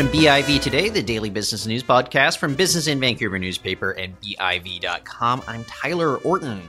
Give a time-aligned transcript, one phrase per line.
[0.00, 5.42] to BIV Today, the daily business news podcast from Business in Vancouver newspaper and BIV.com.
[5.46, 6.62] I'm Tyler Orton.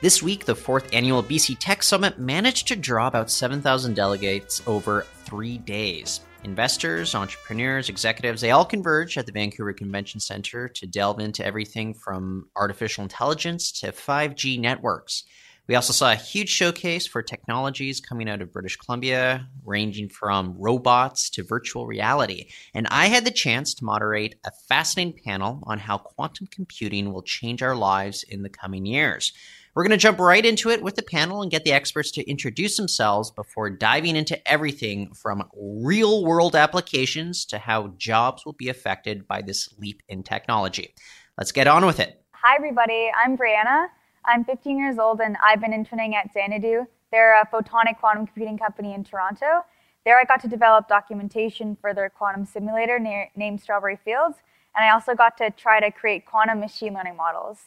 [0.00, 5.06] This week, the fourth annual BC Tech Summit managed to draw about 7,000 delegates over
[5.24, 6.22] three days.
[6.42, 11.94] Investors, entrepreneurs, executives, they all converge at the Vancouver Convention Center to delve into everything
[11.94, 15.22] from artificial intelligence to 5G networks.
[15.68, 20.56] We also saw a huge showcase for technologies coming out of British Columbia, ranging from
[20.58, 22.48] robots to virtual reality.
[22.74, 27.22] And I had the chance to moderate a fascinating panel on how quantum computing will
[27.22, 29.32] change our lives in the coming years.
[29.74, 32.28] We're going to jump right into it with the panel and get the experts to
[32.28, 38.68] introduce themselves before diving into everything from real world applications to how jobs will be
[38.68, 40.92] affected by this leap in technology.
[41.38, 42.20] Let's get on with it.
[42.32, 43.10] Hi, everybody.
[43.24, 43.86] I'm Brianna.
[44.24, 46.86] I'm 15 years old and I've been interning at Xanadu.
[47.10, 49.64] They're a photonic quantum computing company in Toronto.
[50.04, 54.38] There I got to develop documentation for their quantum simulator near, named Strawberry Fields,
[54.76, 57.58] and I also got to try to create quantum machine learning models.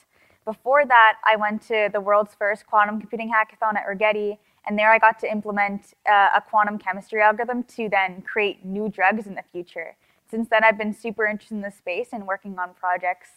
[0.46, 4.92] Before that, I went to the world's first quantum computing hackathon at Rigetti, and there
[4.92, 9.36] I got to implement uh, a quantum chemistry algorithm to then create new drugs in
[9.36, 9.96] the future.
[10.30, 13.30] Since then, I've been super interested in this space and working on projects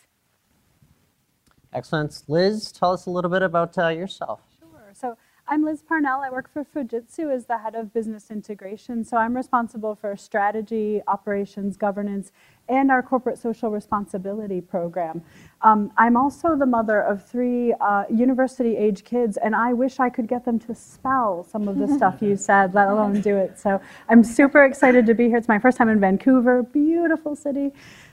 [1.72, 2.22] Excellent.
[2.28, 4.40] Liz, tell us a little bit about uh, yourself.
[4.58, 4.90] Sure.
[4.94, 5.16] So
[5.46, 6.20] I'm Liz Parnell.
[6.20, 9.02] I work for Fujitsu as the head of business integration.
[9.02, 12.32] So I'm responsible for strategy, operations, governance,
[12.68, 15.22] and our corporate social responsibility program.
[15.62, 20.10] Um, I'm also the mother of three uh, university age kids, and I wish I
[20.10, 23.58] could get them to spell some of the stuff you said, let alone do it.
[23.58, 25.38] So I'm super excited to be here.
[25.38, 27.72] It's my first time in Vancouver, beautiful city.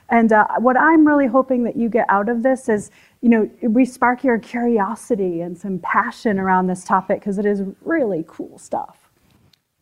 [0.10, 3.50] And uh, what I'm really hoping that you get out of this is, you know,
[3.64, 8.58] we spark your curiosity and some passion around this topic because it is really cool
[8.58, 9.10] stuff.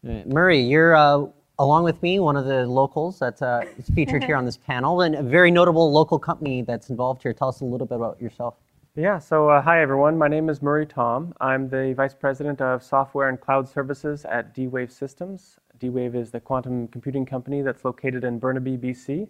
[0.03, 1.25] Murray, you're uh,
[1.59, 3.61] along with me one of the locals that's uh,
[3.95, 7.33] featured here on this panel, and a very notable local company that's involved here.
[7.33, 8.55] Tell us a little bit about yourself.
[8.95, 10.17] Yeah, so uh, hi everyone.
[10.17, 11.33] My name is Murray Thom.
[11.41, 15.57] I'm the Vice President of Software and Cloud Services at D Wave Systems.
[15.79, 19.27] D Wave is the quantum computing company that's located in Burnaby, BC.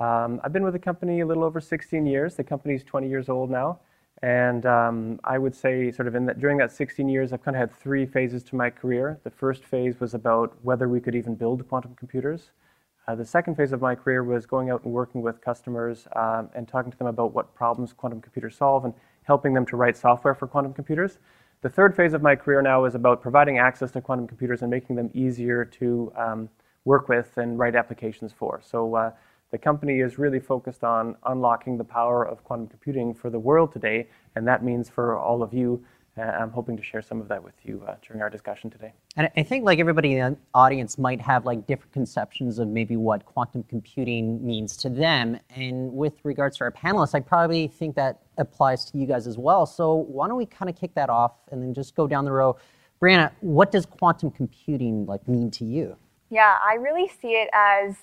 [0.00, 2.34] Um, I've been with the company a little over 16 years.
[2.34, 3.78] The company's 20 years old now.
[4.22, 7.56] And um, I would say, sort of, in that, during that 16 years, I've kind
[7.56, 9.20] of had three phases to my career.
[9.24, 12.50] The first phase was about whether we could even build quantum computers.
[13.06, 16.50] Uh, the second phase of my career was going out and working with customers um,
[16.54, 19.96] and talking to them about what problems quantum computers solve and helping them to write
[19.96, 21.18] software for quantum computers.
[21.62, 24.70] The third phase of my career now is about providing access to quantum computers and
[24.70, 26.48] making them easier to um,
[26.84, 28.60] work with and write applications for.
[28.62, 29.10] So uh,
[29.50, 33.72] the company is really focused on unlocking the power of quantum computing for the world
[33.72, 35.84] today, and that means for all of you.
[36.18, 38.92] Uh, I'm hoping to share some of that with you uh, during our discussion today.
[39.16, 42.96] And I think like everybody in the audience might have like different conceptions of maybe
[42.96, 45.38] what quantum computing means to them.
[45.54, 49.38] And with regards to our panelists, I probably think that applies to you guys as
[49.38, 49.66] well.
[49.66, 52.32] So why don't we kind of kick that off and then just go down the
[52.32, 52.56] row.
[53.00, 55.96] Brianna, what does quantum computing like mean to you?
[56.28, 57.96] Yeah, I really see it as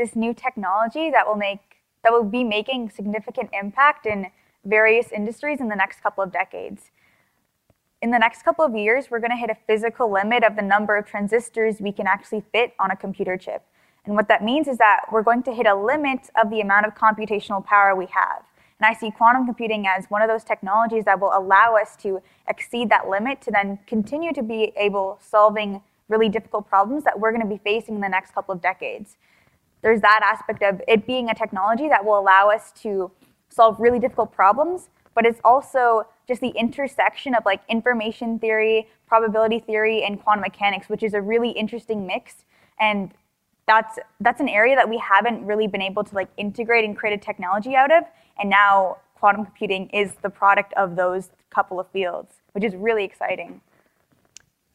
[0.00, 1.60] this new technology that will make
[2.02, 4.26] that will be making significant impact in
[4.64, 6.90] various industries in the next couple of decades.
[8.00, 10.62] In the next couple of years, we're going to hit a physical limit of the
[10.62, 13.62] number of transistors we can actually fit on a computer chip.
[14.06, 16.86] And what that means is that we're going to hit a limit of the amount
[16.86, 18.42] of computational power we have.
[18.80, 22.22] And I see quantum computing as one of those technologies that will allow us to
[22.48, 27.30] exceed that limit to then continue to be able solving really difficult problems that we're
[27.30, 29.18] going to be facing in the next couple of decades
[29.82, 33.10] there's that aspect of it being a technology that will allow us to
[33.48, 39.58] solve really difficult problems, but it's also just the intersection of like information theory, probability
[39.58, 42.44] theory, and quantum mechanics, which is a really interesting mix.
[42.78, 43.12] And
[43.66, 47.14] that's that's an area that we haven't really been able to like integrate and create
[47.14, 48.04] a technology out of.
[48.38, 53.04] And now quantum computing is the product of those couple of fields, which is really
[53.04, 53.60] exciting.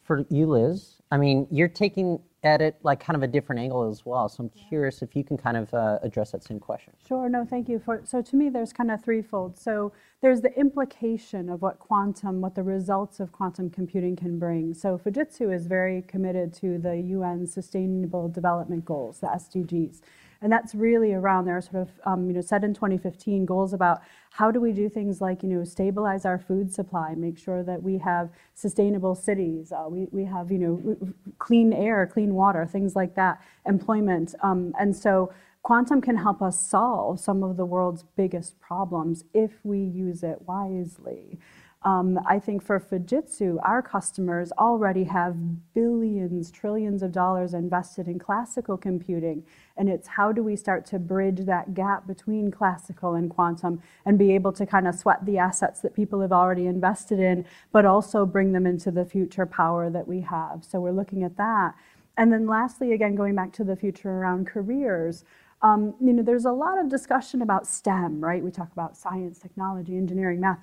[0.04, 3.90] For you, Liz, I mean, you're taking at it like kind of a different angle
[3.90, 4.30] as well.
[4.30, 6.94] So I'm curious if you can kind of uh, address that same question.
[7.08, 7.28] Sure.
[7.28, 7.80] No, thank you.
[7.80, 9.58] For, so to me, there's kind of threefold.
[9.58, 9.92] So
[10.22, 14.74] there's the implication of what quantum, what the results of quantum computing can bring.
[14.74, 20.02] So Fujitsu is very committed to the UN Sustainable Development Goals, the SDGs.
[20.42, 24.02] And that's really around there, sort of, um, you know, set in 2015 goals about
[24.32, 27.82] how do we do things like, you know, stabilize our food supply, make sure that
[27.82, 30.98] we have sustainable cities, uh, we, we have, you know,
[31.40, 34.36] clean air, clean water, things like that, employment.
[34.42, 35.32] Um, and so
[35.64, 40.42] quantum can help us solve some of the world's biggest problems if we use it
[40.46, 41.40] wisely.
[41.86, 45.36] Um, I think for Fujitsu, our customers already have
[45.76, 49.44] billions, trillions of dollars invested in classical computing.
[49.78, 54.18] And it's how do we start to bridge that gap between classical and quantum and
[54.18, 57.86] be able to kind of sweat the assets that people have already invested in, but
[57.86, 60.66] also bring them into the future power that we have.
[60.68, 61.76] So we're looking at that.
[62.18, 65.24] And then lastly, again, going back to the future around careers,
[65.62, 68.44] um, you know, there's a lot of discussion about STEM, right?
[68.44, 70.60] We talk about science, technology, engineering, math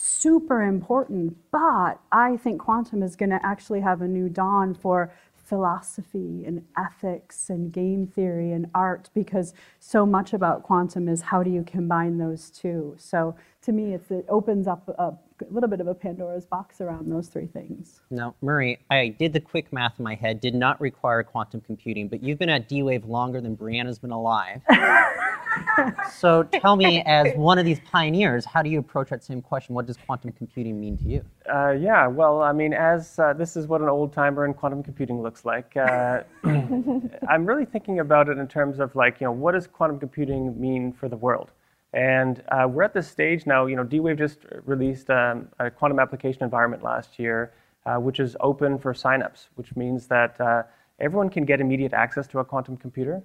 [0.00, 5.12] super important, but I think quantum is going to actually have a new dawn for
[5.34, 11.42] philosophy and ethics and game theory and art because so much about quantum is how
[11.42, 12.94] do you combine those two.
[12.96, 17.10] So to me, it opens up a, a little bit of a Pandora's box around
[17.10, 18.00] those three things.
[18.10, 22.08] Now, Murray, I did the quick math in my head, did not require quantum computing,
[22.08, 24.60] but you've been at D-Wave longer than Brianna's been alive.
[26.12, 29.74] so tell me, as one of these pioneers, how do you approach that same question?
[29.74, 31.24] What does quantum computing mean to you?
[31.52, 34.82] Uh, yeah, well, I mean, as uh, this is what an old timer in quantum
[34.82, 35.76] computing looks like.
[35.76, 39.98] Uh, I'm really thinking about it in terms of like, you know, what does quantum
[39.98, 41.50] computing mean for the world?
[41.92, 43.66] And uh, we're at this stage now.
[43.66, 47.52] You know, D-Wave just released um, a quantum application environment last year,
[47.86, 50.64] uh, which is open for signups, which means that uh,
[51.00, 53.22] everyone can get immediate access to a quantum computer.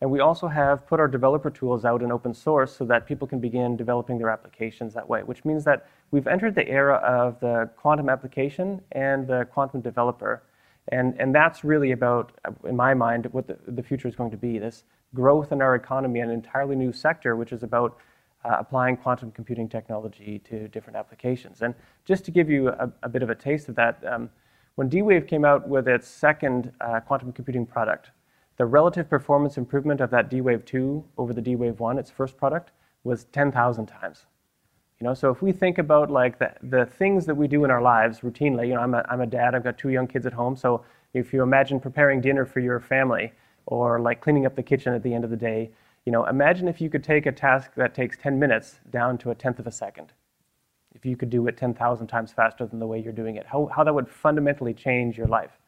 [0.00, 3.26] And we also have put our developer tools out in open source so that people
[3.26, 7.40] can begin developing their applications that way, which means that we've entered the era of
[7.40, 10.42] the quantum application and the quantum developer.
[10.92, 12.32] And, and that's really about,
[12.64, 14.84] in my mind, what the, the future is going to be this
[15.14, 17.98] growth in our economy, an entirely new sector, which is about
[18.44, 21.62] uh, applying quantum computing technology to different applications.
[21.62, 21.74] And
[22.04, 24.30] just to give you a, a bit of a taste of that, um,
[24.76, 28.10] when D-Wave came out with its second uh, quantum computing product,
[28.56, 32.70] the relative performance improvement of that D-Wave 2 over the D-Wave 1, its first product,
[33.02, 34.26] was 10,000 times.
[35.00, 37.70] You know, so if we think about like the, the things that we do in
[37.70, 40.24] our lives routinely, you know, I'm a, I'm a dad, I've got two young kids
[40.24, 43.32] at home, so if you imagine preparing dinner for your family
[43.66, 45.70] or like cleaning up the kitchen at the end of the day,
[46.06, 49.30] you know, imagine if you could take a task that takes 10 minutes down to
[49.30, 50.12] a tenth of a second.
[50.94, 53.66] If you could do it 10,000 times faster than the way you're doing it, how,
[53.74, 55.58] how that would fundamentally change your life.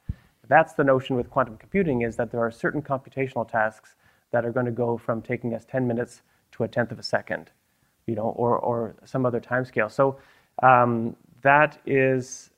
[0.49, 3.95] That's the notion with quantum computing is that there are certain computational tasks
[4.31, 6.23] that are going to go from taking us 10 minutes
[6.53, 7.51] to a tenth of a second,
[8.09, 9.89] you know, or, or some other time scale.
[9.89, 10.19] So
[10.63, 12.51] um, that is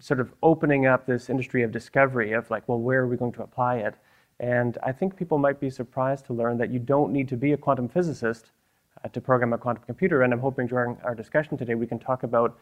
[0.00, 3.32] sort of opening up this industry of discovery of like, well, where are we going
[3.32, 3.94] to apply it?
[4.40, 7.52] And I think people might be surprised to learn that you don't need to be
[7.52, 8.50] a quantum physicist
[9.04, 10.22] uh, to program a quantum computer.
[10.22, 12.58] And I'm hoping during our discussion today we can talk about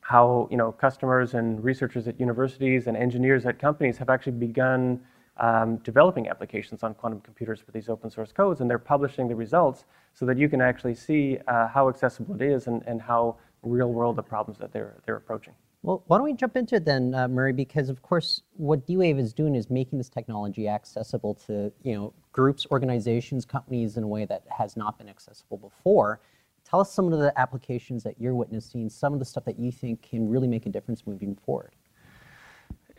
[0.00, 4.98] how you know customers and researchers at universities and engineers at companies have actually begun
[5.38, 9.36] um, developing applications on quantum computers with these open source codes, and they're publishing the
[9.36, 13.36] results so that you can actually see uh, how accessible it is and, and how
[13.62, 15.54] real world the problems that they're they're approaching.
[15.82, 17.52] Well, why don't we jump into it then, uh, Murray?
[17.52, 22.12] Because of course, what D-Wave is doing is making this technology accessible to you know
[22.32, 26.20] groups, organizations, companies in a way that has not been accessible before.
[26.64, 29.72] Tell us some of the applications that you're witnessing, some of the stuff that you
[29.72, 31.74] think can really make a difference moving forward.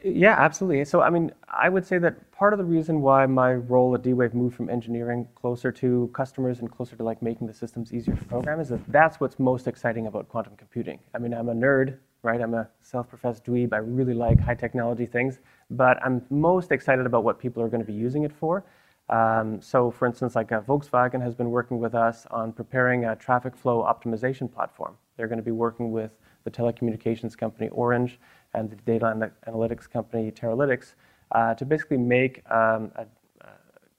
[0.04, 0.86] Yeah, absolutely.
[0.86, 4.02] So, I mean, I would say that part of the reason why my role at
[4.02, 8.16] D-Wave moved from engineering closer to customers and closer to like making the systems easier
[8.16, 11.00] to program is that that's what's most exciting about quantum computing.
[11.14, 12.40] I mean, I'm a nerd, right?
[12.40, 13.74] I'm a self-professed dweeb.
[13.74, 15.40] I really like high technology things,
[15.70, 18.66] but I'm most excited about what people are going to be using it for.
[19.10, 23.16] Um, so, for instance, like uh, Volkswagen has been working with us on preparing a
[23.16, 24.96] traffic flow optimization platform.
[25.18, 26.12] They're going to be working with
[26.46, 28.20] the telecommunications company Orange
[28.54, 30.94] and the data analytics company Teralytics
[31.32, 33.06] uh, to basically make um, a,
[33.42, 33.48] uh,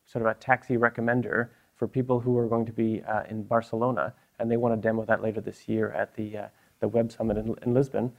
[0.07, 4.13] sort of a taxi recommender for people who are going to be uh, in Barcelona,
[4.39, 6.47] and they want to demo that later this year at the uh,
[6.81, 8.13] the Web Summit in, in Lisbon.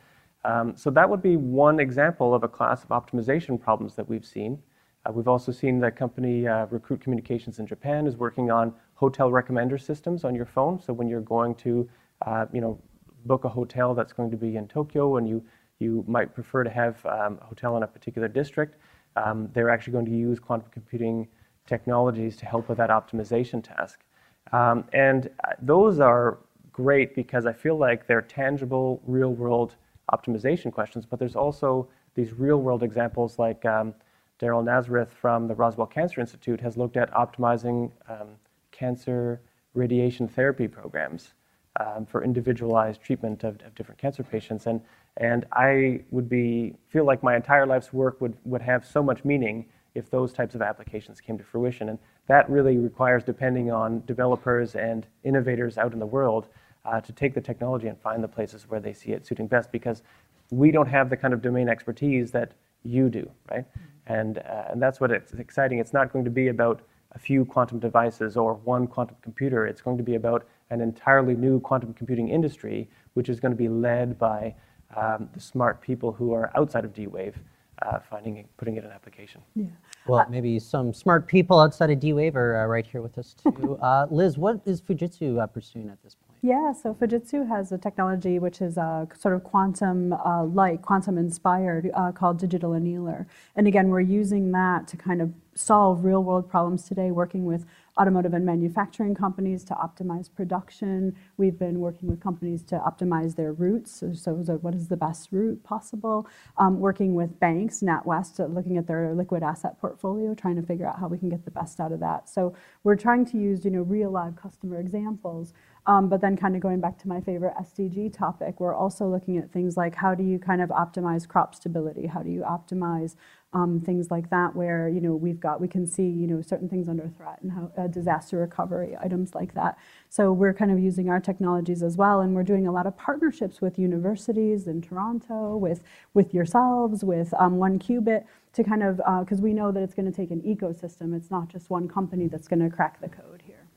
[0.43, 4.25] Um, so that would be one example of a class of optimization problems that we've
[4.25, 4.59] seen.
[5.05, 9.31] Uh, we've also seen that company uh, Recruit Communications in Japan is working on hotel
[9.31, 10.79] recommender systems on your phone.
[10.79, 11.89] So when you're going to,
[12.25, 12.79] uh, you know,
[13.25, 15.43] book a hotel that's going to be in Tokyo and you,
[15.81, 18.77] you might prefer to have um, a hotel in a particular district,
[19.15, 21.27] um, they're actually going to use quantum computing
[21.65, 24.03] technologies to help with that optimization task.
[24.51, 26.39] Um, and uh, those are
[26.71, 29.75] great because I feel like they're tangible, real world
[30.11, 33.93] optimization questions, but there's also these real world examples like um,
[34.39, 38.29] Daryl Nazareth from the Roswell Cancer Institute has looked at optimizing um,
[38.71, 39.41] cancer
[39.73, 41.33] radiation therapy programs
[41.79, 44.67] um, for individualized treatment of, of, different cancer patients.
[44.67, 44.81] And,
[45.17, 49.23] and I would be, feel like my entire life's work would, would have so much
[49.23, 51.89] meaning if those types of applications came to fruition.
[51.89, 56.47] And that really requires, depending on developers and innovators out in the world,
[56.85, 59.71] uh, to take the technology and find the places where they see it suiting best
[59.71, 60.01] because
[60.49, 63.65] we don't have the kind of domain expertise that you do, right?
[64.07, 65.79] And, uh, and that's what it's exciting.
[65.79, 66.81] It's not going to be about
[67.13, 69.67] a few quantum devices or one quantum computer.
[69.67, 73.57] It's going to be about an entirely new quantum computing industry, which is going to
[73.57, 74.55] be led by
[74.95, 77.37] um, the smart people who are outside of D-Wave,
[77.81, 79.41] uh, finding it, putting it in application.
[79.55, 79.65] Yeah.
[80.07, 83.77] Well, maybe some smart people outside of D-Wave are uh, right here with us too.
[83.81, 86.37] Uh, Liz, what is Fujitsu uh, pursuing at this point?
[86.43, 91.17] Yeah, so Fujitsu has a technology which is uh, sort of quantum uh, like, quantum
[91.17, 93.25] inspired, uh, called Digital Annealer.
[93.55, 97.65] And again, we're using that to kind of solve real world problems today, working with
[97.99, 101.15] automotive and manufacturing companies to optimize production.
[101.37, 103.91] We've been working with companies to optimize their routes.
[103.99, 106.27] So, so what is the best route possible?
[106.57, 110.87] Um, working with banks, NatWest, uh, looking at their liquid asset portfolio, trying to figure
[110.87, 112.29] out how we can get the best out of that.
[112.29, 115.53] So we're trying to use, you know, real live customer examples.
[115.87, 119.37] Um, but then kind of going back to my favorite SDG topic, we're also looking
[119.37, 122.05] at things like how do you kind of optimize crop stability?
[122.05, 123.15] How do you optimize
[123.53, 126.69] um, things like that where you know we've got we can see you know certain
[126.69, 129.77] things under threat and how uh, disaster recovery items like that.
[130.09, 132.97] So we're kind of using our technologies as well and we're doing a lot of
[132.97, 139.39] partnerships with universities in toronto with with yourselves with um, 1QBit to kind of because
[139.39, 141.15] uh, we know that it's going to take an ecosystem.
[141.15, 143.67] It's not just one company that's going to crack the code here.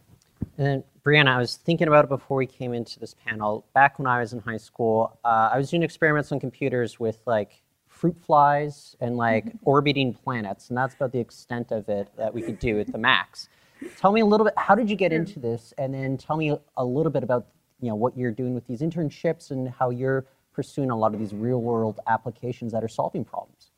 [0.57, 3.67] And then, Brianna, I was thinking about it before we came into this panel.
[3.75, 7.19] Back when I was in high school, uh, I was doing experiments on computers with
[7.27, 7.61] like
[8.05, 9.57] fruit flies and like mm-hmm.
[9.63, 12.99] orbiting planets, and that's about the extent of it that we could do at the
[12.99, 13.49] max.
[13.97, 14.53] Tell me a little bit.
[14.59, 15.73] How did you get into this?
[15.79, 17.47] And then tell me a little bit about
[17.81, 21.19] you know what you're doing with these internships and how you're pursuing a lot of
[21.19, 23.71] these real world applications that are solving problems.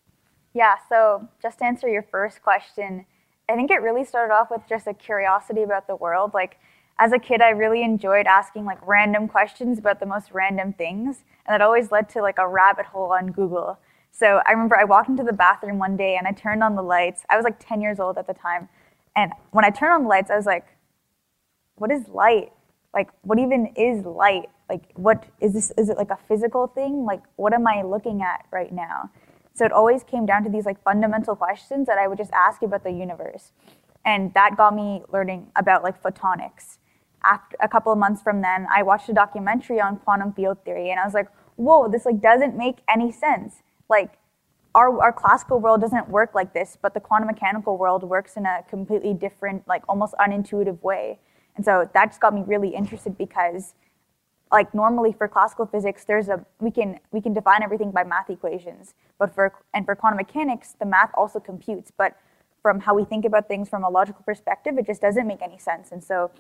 [0.55, 0.75] Yeah.
[0.89, 3.07] So just to answer your first question,
[3.49, 6.35] I think it really started off with just a curiosity about the world.
[6.35, 6.59] Like
[6.99, 11.23] as a kid, I really enjoyed asking like random questions about the most random things,
[11.47, 13.79] and that always led to like a rabbit hole on Google.
[14.19, 16.83] So I remember I walked into the bathroom one day and I turned on the
[16.83, 17.25] lights.
[17.29, 18.71] I was like 10 years old at the time.
[19.15, 20.65] And when I turned on the lights, I was like,
[21.75, 22.53] what is light?
[22.95, 24.49] Like, what even is light?
[24.71, 25.71] Like, what is this?
[25.77, 27.05] Is it like a physical thing?
[27.05, 29.11] Like, what am I looking at right now?
[29.53, 32.63] So it always came down to these like fundamental questions that I would just ask
[32.63, 33.53] about the universe.
[34.07, 36.79] And that got me learning about like photonics.
[37.23, 40.91] After a couple of months from then, I watched a documentary on quantum field theory
[40.91, 43.57] and I was like, whoa, this like doesn't make any sense
[43.89, 44.19] like
[44.75, 48.45] our, our classical world doesn't work like this, but the quantum mechanical world works in
[48.45, 51.19] a completely different, like almost unintuitive way.
[51.57, 53.75] And so that just got me really interested because
[54.53, 58.31] like normally for classical physics, there's a we can we can define everything by math
[58.31, 58.95] equations.
[59.19, 61.91] But for and for quantum mechanics, the math also computes.
[61.97, 62.17] But
[62.63, 65.59] from how we think about things from a logical perspective, it just doesn't make any
[65.59, 65.91] sense.
[65.91, 66.31] And so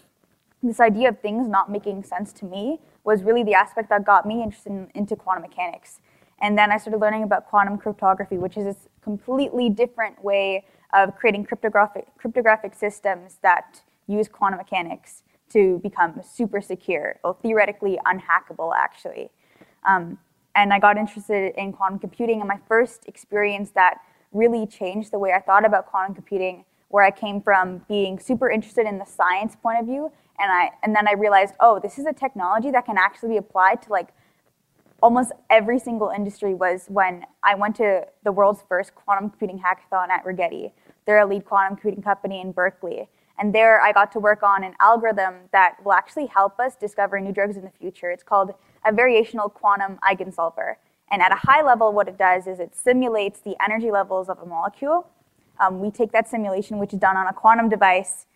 [0.62, 4.26] this idea of things not making sense to me was really the aspect that got
[4.26, 6.00] me interested in, into quantum mechanics.
[6.40, 11.16] And then I started learning about quantum cryptography, which is this completely different way of
[11.16, 18.72] creating cryptographic, cryptographic systems that use quantum mechanics to become super secure, or theoretically unhackable,
[18.76, 19.30] actually.
[19.84, 20.18] Um,
[20.54, 23.98] and I got interested in quantum computing, and my first experience that
[24.32, 28.50] really changed the way I thought about quantum computing, where I came from being super
[28.50, 31.98] interested in the science point of view, and I and then I realized, oh, this
[31.98, 34.08] is a technology that can actually be applied to like
[35.02, 40.08] almost every single industry was when I went to the world's first quantum computing hackathon
[40.08, 40.72] at Rigetti.
[41.06, 43.08] They're a lead quantum computing company in Berkeley.
[43.38, 47.20] And there I got to work on an algorithm that will actually help us discover
[47.20, 48.10] new drugs in the future.
[48.10, 50.76] It's called a variational quantum eigensolver.
[51.10, 54.38] And at a high level, what it does is it simulates the energy levels of
[54.38, 55.06] a molecule.
[55.60, 58.26] Um, we take that simulation, which is done on a quantum device,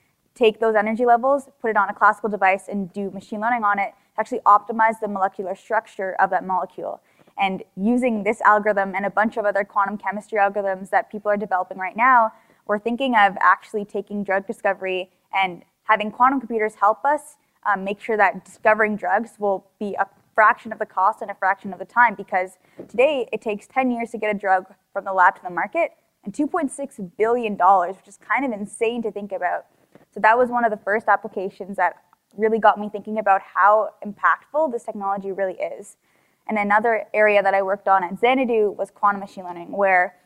[0.40, 3.78] take those energy levels, put it on a classical device, and do machine learning on
[3.78, 7.00] it to actually optimize the molecular structure of that molecule.
[7.38, 11.36] And using this algorithm and a bunch of other quantum chemistry algorithms that people are
[11.36, 12.32] developing right now,
[12.66, 18.00] we're thinking of actually taking drug discovery and having quantum computers help us um, make
[18.00, 21.78] sure that discovering drugs will be a fraction of the cost and a fraction of
[21.78, 22.52] the time because
[22.88, 25.92] today it takes 10 years to get a drug from the lab to the market
[26.24, 29.66] and $2.6 billion, which is kind of insane to think about.
[30.12, 31.96] So that was one of the first applications that
[32.36, 35.96] really got me thinking about how impactful this technology really is.
[36.48, 40.16] And another area that I worked on at Xanadu was quantum machine learning, where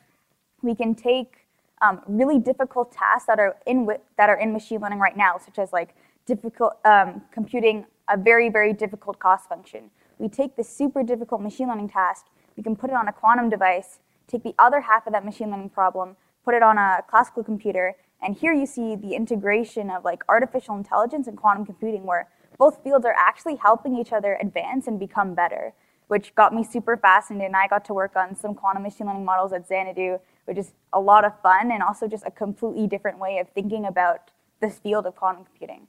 [0.63, 1.47] we can take
[1.83, 3.87] um, really difficult tasks that are in
[4.17, 8.49] that are in machine learning right now, such as like difficult um, computing a very
[8.49, 9.91] very difficult cost function.
[10.19, 12.27] We take this super difficult machine learning task,
[12.57, 13.99] we can put it on a quantum device,
[14.29, 17.95] take the other half of that machine learning problem, put it on a classical computer,
[18.25, 22.29] and here you see the integration of like artificial intelligence and quantum computing where
[22.59, 25.75] both fields are actually helping each other advance and become better,
[26.09, 27.47] which got me super fascinated.
[27.47, 30.73] And I got to work on some quantum machine learning models at Xanadu, which is
[30.93, 34.79] a lot of fun and also just a completely different way of thinking about this
[34.79, 35.87] field of quantum computing.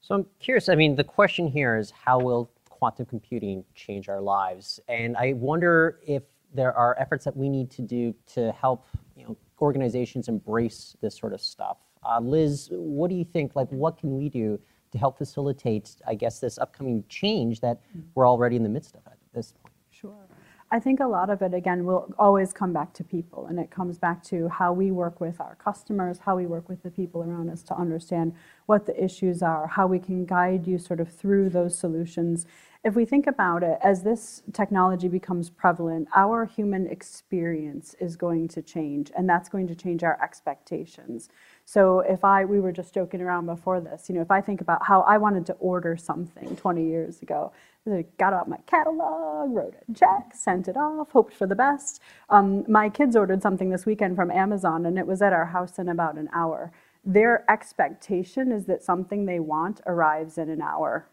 [0.00, 4.20] So I'm curious, I mean, the question here is how will quantum computing change our
[4.20, 4.80] lives?
[4.88, 8.84] And I wonder if there are efforts that we need to do to help
[9.16, 11.78] you know, organizations embrace this sort of stuff.
[12.04, 13.54] Uh, Liz, what do you think?
[13.54, 14.58] Like, what can we do
[14.90, 17.80] to help facilitate, I guess, this upcoming change that
[18.14, 19.72] we're already in the midst of at this point?
[19.90, 20.26] Sure.
[20.72, 23.70] I think a lot of it, again, will always come back to people, and it
[23.70, 27.22] comes back to how we work with our customers, how we work with the people
[27.22, 28.34] around us to understand
[28.66, 32.46] what the issues are, how we can guide you sort of through those solutions.
[32.84, 38.48] If we think about it, as this technology becomes prevalent, our human experience is going
[38.48, 41.28] to change, and that's going to change our expectations.
[41.64, 44.60] So if I, we were just joking around before this, you know, if I think
[44.60, 47.52] about how I wanted to order something 20 years ago,
[47.88, 52.00] I got out my catalog, wrote a check, sent it off, hoped for the best.
[52.30, 55.78] Um, my kids ordered something this weekend from Amazon, and it was at our house
[55.78, 56.72] in about an hour.
[57.04, 61.06] Their expectation is that something they want arrives in an hour.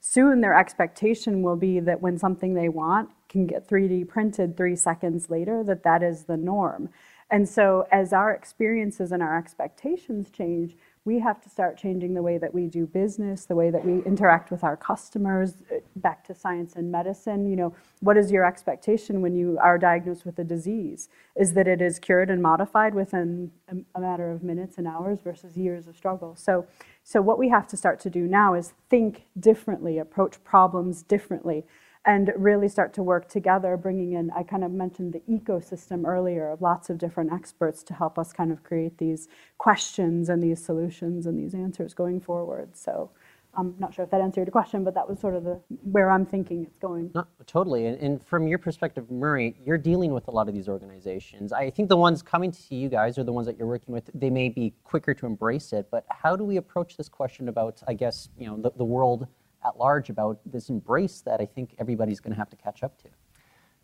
[0.00, 4.74] Soon, their expectation will be that when something they want can get 3D printed three
[4.74, 6.88] seconds later, that that is the norm.
[7.30, 10.74] And so, as our experiences and our expectations change,
[11.06, 14.02] we have to start changing the way that we do business, the way that we
[14.04, 17.48] interact with our customers, uh, back to science and medicine.
[17.48, 21.08] You know, what is your expectation when you are diagnosed with a disease?
[21.36, 23.50] Is that it is cured and modified within
[23.94, 26.36] a matter of minutes and hours versus years of struggle?
[26.36, 26.66] So,
[27.02, 31.64] so what we have to start to do now is think differently, approach problems differently
[32.06, 36.48] and really start to work together, bringing in, I kind of mentioned the ecosystem earlier
[36.50, 39.28] of lots of different experts to help us kind of create these
[39.58, 42.74] questions and these solutions and these answers going forward.
[42.74, 43.10] So
[43.54, 46.10] I'm not sure if that answered your question, but that was sort of the where
[46.10, 47.10] I'm thinking it's going.
[47.14, 47.86] No, totally.
[47.86, 51.52] And, and from your perspective, Murray, you're dealing with a lot of these organizations.
[51.52, 54.08] I think the ones coming to you guys are the ones that you're working with.
[54.14, 57.82] They may be quicker to embrace it, but how do we approach this question about,
[57.88, 59.26] I guess, you know, the, the world
[59.64, 63.00] at large about this embrace that I think everybody's going to have to catch up
[63.02, 63.08] to.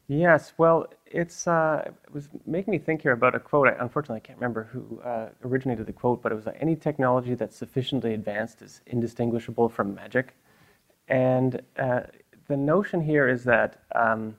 [0.09, 3.67] Yes, well, it's uh, it was making me think here about a quote.
[3.67, 7.35] I, unfortunately, I can't remember who uh, originated the quote, but it was any technology
[7.35, 10.37] that's sufficiently advanced is indistinguishable from magic.
[11.09, 12.03] And uh,
[12.47, 14.37] the notion here is that um,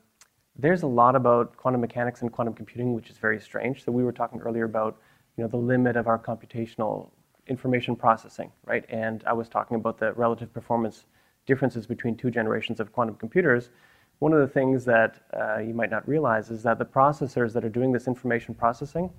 [0.58, 3.84] there's a lot about quantum mechanics and quantum computing, which is very strange.
[3.84, 4.98] So we were talking earlier about
[5.36, 7.10] you know the limit of our computational
[7.48, 8.86] information processing, right?
[8.88, 11.06] And I was talking about the relative performance
[11.48, 13.72] differences between two generations of quantum computers,
[14.20, 17.66] one of the things that uh, you might not realize is that the processors that
[17.66, 19.10] are doing this information processing,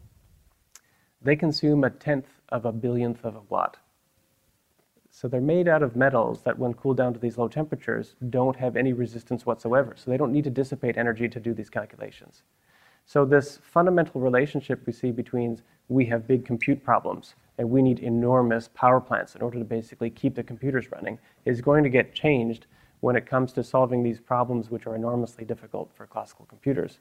[1.20, 3.78] they consume a tenth of a billionth of a watt.
[5.10, 8.56] So they're made out of metals that, when cooled down to these low temperatures, don't
[8.56, 9.94] have any resistance whatsoever.
[9.96, 12.42] So they don't need to dissipate energy to do these calculations.
[13.08, 18.00] So this fundamental relationship we see between we have big compute problems and we need
[18.00, 22.14] enormous power plants in order to basically keep the computers running is going to get
[22.14, 22.66] changed
[23.00, 26.98] when it comes to solving these problems which are enormously difficult for classical computers.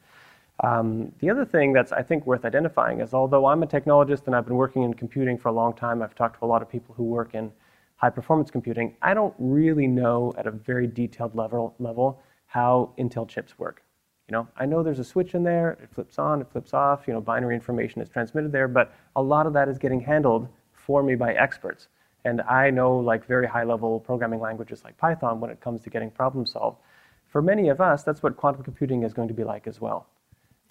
[0.63, 4.35] Um, the other thing that's, I think, worth identifying is although I'm a technologist and
[4.35, 6.69] I've been working in computing for a long time, I've talked to a lot of
[6.69, 7.51] people who work in
[7.97, 13.27] high performance computing, I don't really know at a very detailed level, level how Intel
[13.27, 13.83] chips work.
[14.29, 17.07] You know, I know there's a switch in there, it flips on, it flips off,
[17.07, 20.49] you know, binary information is transmitted there, but a lot of that is getting handled
[20.73, 21.87] for me by experts.
[22.25, 25.89] And I know like very high level programming languages like Python when it comes to
[25.89, 26.79] getting problems solved.
[27.27, 30.07] For many of us, that's what quantum computing is going to be like as well,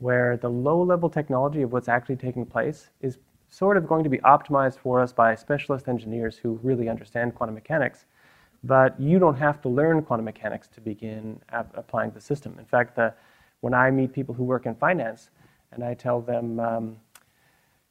[0.01, 3.16] where the low level technology of what's actually taking place is
[3.49, 7.55] sort of going to be optimized for us by specialist engineers who really understand quantum
[7.55, 8.05] mechanics.
[8.64, 12.57] But you don't have to learn quantum mechanics to begin applying the system.
[12.59, 13.14] In fact, the
[13.61, 15.31] when I meet people who work in finance
[15.73, 16.97] and I tell them, um,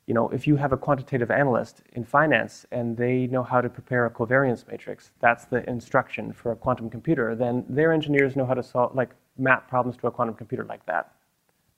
[0.08, 3.70] you know, if you have a quantitative analyst in finance and they know how to
[3.70, 8.46] prepare a covariance matrix, that's the instruction for a quantum computer, then their engineers know
[8.46, 11.12] how to solve, like, map problems to a quantum computer like that.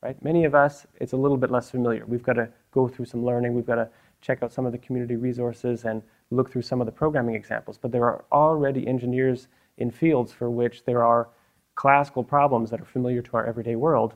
[0.04, 0.22] Right?
[0.24, 2.06] Many of us, it's a little bit less familiar.
[2.06, 3.54] We've got to go through some learning.
[3.54, 3.90] We've got to
[4.22, 7.78] check out some of the community resources and look through some of the programming examples.
[7.78, 9.48] But there are already engineers
[9.78, 11.30] in fields for which there are
[11.78, 14.16] classical problems that are familiar to our everyday world,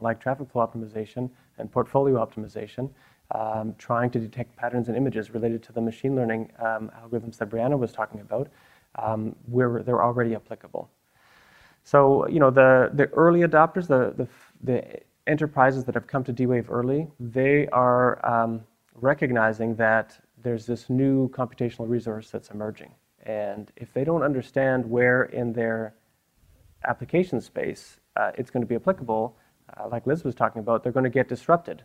[0.00, 1.28] like traffic flow optimization
[1.58, 2.88] and portfolio optimization,
[3.32, 7.50] um, trying to detect patterns and images related to the machine learning um, algorithms that
[7.50, 8.48] Brianna was talking about,
[8.94, 10.88] um, where they're already applicable.
[11.82, 14.28] So, you know, the, the early adopters, the, the,
[14.62, 18.62] the enterprises that have come to D-Wave early, they are um,
[18.94, 22.92] recognizing that there's this new computational resource that's emerging.
[23.24, 25.94] And if they don't understand where in their
[26.88, 29.36] application space uh, it's going to be applicable,
[29.76, 31.84] uh, like Liz was talking about, they're going to get disrupted.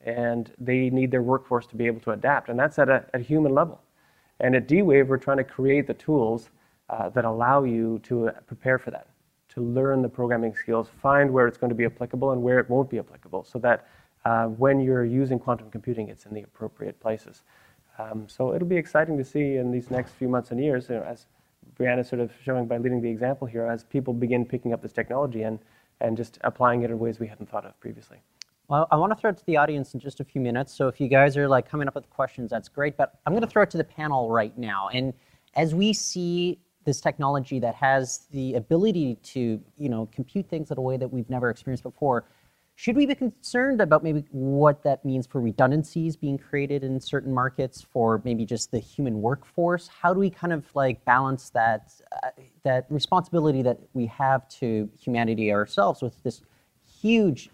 [0.00, 2.48] And they need their workforce to be able to adapt.
[2.48, 3.80] And that's at a, at a human level.
[4.40, 6.50] And at D-Wave, we're trying to create the tools
[6.90, 9.08] uh, that allow you to uh, prepare for that,
[9.50, 12.68] to learn the programming skills, find where it's going to be applicable and where it
[12.68, 13.88] won't be applicable, so that
[14.26, 17.44] uh, when you're using quantum computing, it's in the appropriate places.
[17.98, 20.96] Um, so it'll be exciting to see in these next few months and years, you
[20.96, 21.26] know, as
[21.78, 24.92] Brianna sort of showing by leading the example here, as people begin picking up this
[24.92, 25.58] technology and,
[26.00, 28.18] and just applying it in ways we hadn't thought of previously.
[28.68, 30.72] Well, I want to throw it to the audience in just a few minutes.
[30.74, 32.96] So if you guys are like coming up with questions, that's great.
[32.96, 34.88] But I'm going to throw it to the panel right now.
[34.88, 35.12] And
[35.54, 40.78] as we see this technology that has the ability to, you know, compute things in
[40.78, 42.24] a way that we've never experienced before,
[42.76, 47.32] should we be concerned about maybe what that means for redundancies being created in certain
[47.32, 49.86] markets for maybe just the human workforce?
[49.86, 51.92] How do we kind of like balance that
[52.24, 52.30] uh,
[52.64, 56.42] that responsibility that we have to humanity ourselves with this
[57.00, 57.48] huge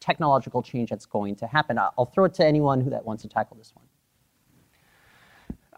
[0.00, 1.78] technological change that's going to happen?
[1.78, 3.84] I'll throw it to anyone who that wants to tackle this one.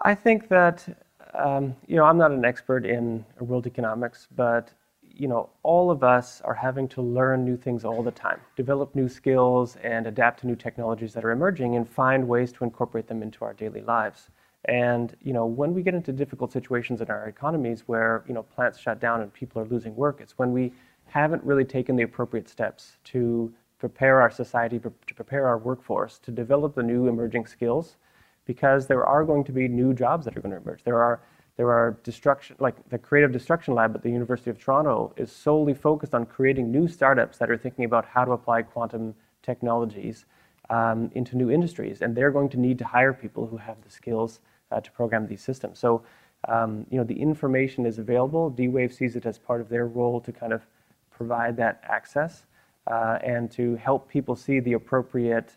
[0.03, 0.89] I think that
[1.35, 4.73] um, you know I'm not an expert in world economics, but
[5.17, 8.95] you know, all of us are having to learn new things all the time, develop
[8.95, 13.09] new skills and adapt to new technologies that are emerging and find ways to incorporate
[13.09, 14.29] them into our daily lives.
[14.67, 18.43] And, you know, when we get into difficult situations in our economies where, you know,
[18.43, 20.73] plants shut down and people are losing work, it's when we
[21.07, 26.31] haven't really taken the appropriate steps to prepare our society, to prepare our workforce, to
[26.31, 27.97] develop the new emerging skills,
[28.45, 30.83] because there are going to be new jobs that are going to emerge.
[30.83, 31.21] There are
[31.57, 35.73] there are destruction, like the Creative Destruction Lab at the University of Toronto is solely
[35.73, 40.27] focused on creating new startups that are thinking about how to apply quantum technologies
[40.69, 42.03] um, into new industries.
[42.03, 44.41] And they're going to need to hire people who have the skills
[44.71, 45.79] uh, to program these systems.
[45.79, 46.03] So,
[46.49, 48.51] um, you know, the information is available.
[48.51, 50.67] D-Wave sees it as part of their role to kind of
[51.11, 52.45] provide that access
[52.87, 55.57] uh, and to help people see the appropriate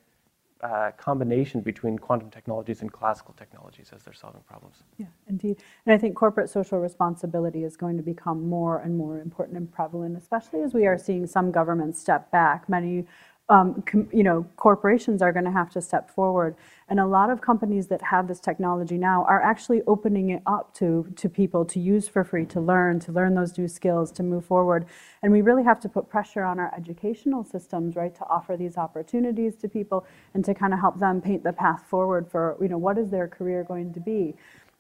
[0.62, 4.84] uh, combination between quantum technologies and classical technologies as they're solving problems.
[4.98, 5.64] Yeah, indeed.
[5.86, 9.72] And I think corporate social responsibility is going to become more and more important and
[9.72, 12.68] prevalent, especially as we are seeing some governments step back.
[12.68, 13.06] Many
[13.50, 13.84] um,
[14.14, 16.56] you know, corporations are going to have to step forward.
[16.88, 20.74] And a lot of companies that have this technology now are actually opening it up
[20.76, 24.24] to, to people to use for free, to learn, to learn those new skills, to
[24.24, 24.86] move forward.
[25.22, 28.78] And we really have to put pressure on our educational systems, right, to offer these
[28.78, 32.70] opportunities to people and to kind of help them paint the path forward for, you
[32.70, 34.36] know, what is their career going to be.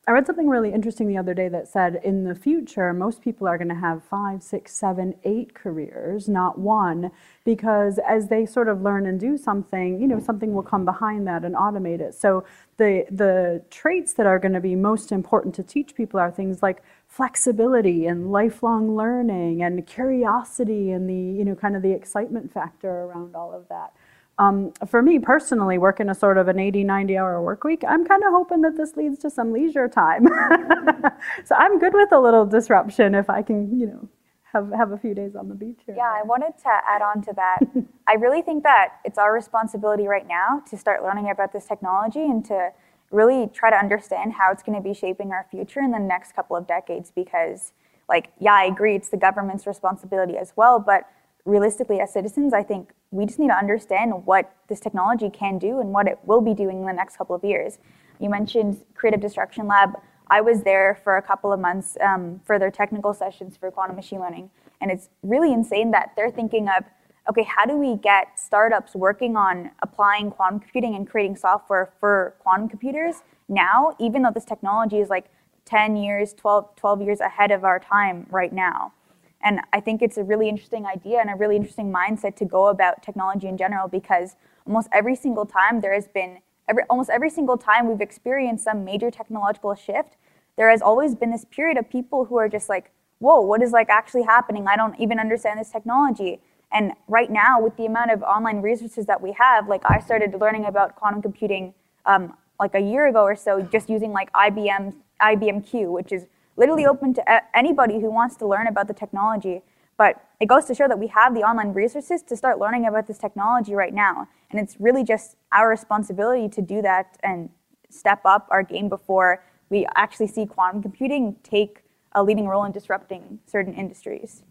[0.10, 3.48] I read something really interesting the other day that said in the future, most people
[3.48, 7.12] are going to have five, six, seven, eight careers, not one,
[7.46, 11.28] because as they sort of learn and do something, you know, something will come behind
[11.28, 12.16] that and automate it.
[12.16, 12.44] So
[12.78, 16.64] the the traits that are going to be most important to teach people are things
[16.64, 22.52] like flexibility and lifelong learning and curiosity and the, you know, kind of the excitement
[22.52, 23.94] factor around all of that.
[24.40, 28.06] Um, for me personally, working a sort of an 80, 90 hour work week, I'm
[28.06, 30.26] kind of hoping that this leads to some leisure time.
[31.44, 34.10] so I'm good with a little disruption if I can, you know,
[34.54, 35.96] have, have a few days on the beach here.
[35.98, 37.60] Yeah, I wanted to add on to that.
[38.08, 42.22] I really think that it's our responsibility right now to start learning about this technology
[42.22, 42.70] and to
[43.12, 46.34] really try to understand how it's going to be shaping our future in the next
[46.34, 47.74] couple of decades because
[48.08, 51.04] like yeah, I agree it's the government's responsibility as well, but
[51.50, 55.80] realistically as citizens, I think we just need to understand what this technology can do
[55.80, 57.80] and what it will be doing in the next couple of years.
[58.20, 60.00] You mentioned Creative Destruction Lab.
[60.30, 63.96] I was there for a couple of months um, for their technical sessions for quantum
[63.96, 66.84] machine learning, and it's really insane that they're thinking of
[67.30, 72.36] okay, how do we get startups working on applying quantum computing and creating software for
[72.40, 75.26] quantum computers now, even though this technology is like
[75.66, 78.94] 10 years, 12, 12 years ahead of our time right now?
[79.42, 82.68] And I think it's a really interesting idea and a really interesting mindset to go
[82.68, 87.30] about technology in general because almost every single time there has been, every, almost every
[87.30, 90.18] single time we've experienced some major technological shift,
[90.58, 93.72] there has always been this period of people who are just like, whoa, what is
[93.72, 94.68] like actually happening?
[94.68, 96.42] I don't even understand this technology.
[96.72, 100.36] And right now, with the amount of online resources that we have, like I started
[100.40, 101.74] learning about quantum computing
[102.06, 106.28] um, like a year ago or so, just using like IBM IBM Q, which is
[106.60, 109.64] literally open to anybody who wants to learn about the technology.
[109.98, 113.08] But it goes to show that we have the online resources to start learning about
[113.08, 114.28] this technology right now.
[114.52, 117.50] And it's really just our responsibility to do that and
[117.90, 122.72] step up our game before we actually see quantum computing take a leading role in
[122.72, 124.44] disrupting certain industries.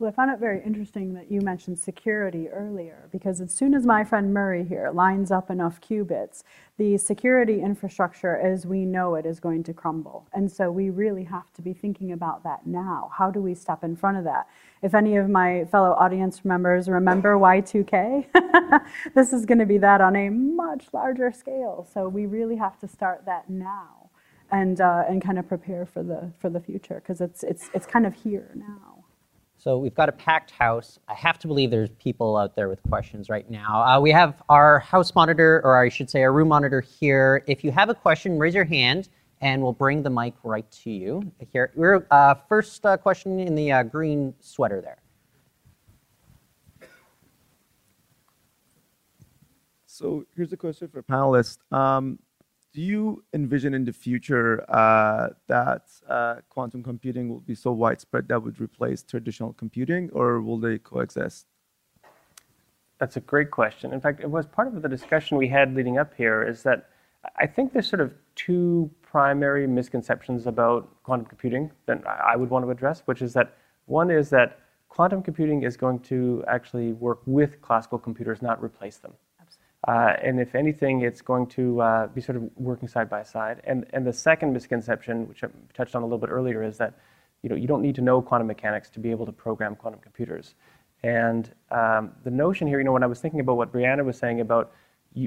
[0.00, 3.84] Well, I found it very interesting that you mentioned security earlier, because as soon as
[3.84, 6.42] my friend Murray here lines up enough qubits,
[6.78, 10.26] the security infrastructure as we know it is going to crumble.
[10.32, 13.10] And so we really have to be thinking about that now.
[13.14, 14.48] How do we step in front of that?
[14.80, 18.80] If any of my fellow audience members remember Y2K,
[19.14, 21.86] this is going to be that on a much larger scale.
[21.92, 24.08] So we really have to start that now
[24.50, 27.84] and, uh, and kind of prepare for the, for the future, because it's, it's, it's
[27.84, 28.89] kind of here now.
[29.60, 30.98] So we've got a packed house.
[31.06, 33.82] I have to believe there's people out there with questions right now.
[33.82, 37.44] Uh, we have our house monitor, or I should say our room monitor here.
[37.46, 39.10] If you have a question, raise your hand
[39.42, 41.30] and we'll bring the mic right to you.
[41.52, 45.02] Here, we're, uh, first uh, question in the uh, green sweater there.
[49.84, 51.58] So here's a question for panelists.
[51.70, 52.18] Um,
[52.72, 58.28] do you envision in the future uh, that uh, quantum computing will be so widespread
[58.28, 61.46] that would replace traditional computing, or will they coexist?
[62.98, 63.92] That's a great question.
[63.92, 66.90] In fact, it was part of the discussion we had leading up here is that
[67.36, 72.64] I think there's sort of two primary misconceptions about quantum computing that I would want
[72.64, 73.56] to address, which is that
[73.86, 78.98] one is that quantum computing is going to actually work with classical computers, not replace
[78.98, 79.12] them.
[79.88, 83.60] Uh, and if anything, it's going to uh, be sort of working side by side.
[83.64, 86.94] And, and the second misconception, which I touched on a little bit earlier, is that
[87.42, 90.00] you, know, you don't need to know quantum mechanics to be able to program quantum
[90.00, 90.54] computers.
[91.02, 94.18] And um, the notion here, you know, when I was thinking about what Brianna was
[94.18, 94.72] saying about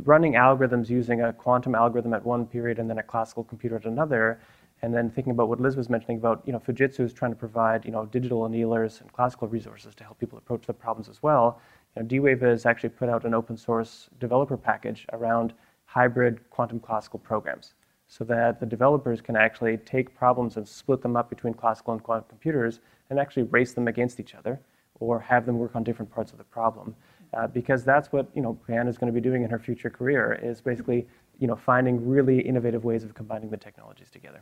[0.04, 3.86] running algorithms using a quantum algorithm at one period and then a classical computer at
[3.86, 4.39] another,
[4.84, 7.38] and then thinking about what Liz was mentioning about, you know, Fujitsu is trying to
[7.38, 11.24] provide, you know, digital annealers and classical resources to help people approach the problems as
[11.24, 11.62] well.
[12.01, 15.53] D-Wave has actually put out an open source developer package around
[15.86, 17.75] hybrid quantum classical programs
[18.08, 22.03] so that the developers can actually take problems and split them up between classical and
[22.03, 22.79] quantum computers
[23.10, 24.60] and actually race them against each other
[24.99, 26.95] or have them work on different parts of the problem.
[27.34, 29.89] Uh, because that's what you know Brianna is going to be doing in her future
[29.89, 31.08] career is basically
[31.39, 34.41] you know finding really innovative ways of combining the technologies together.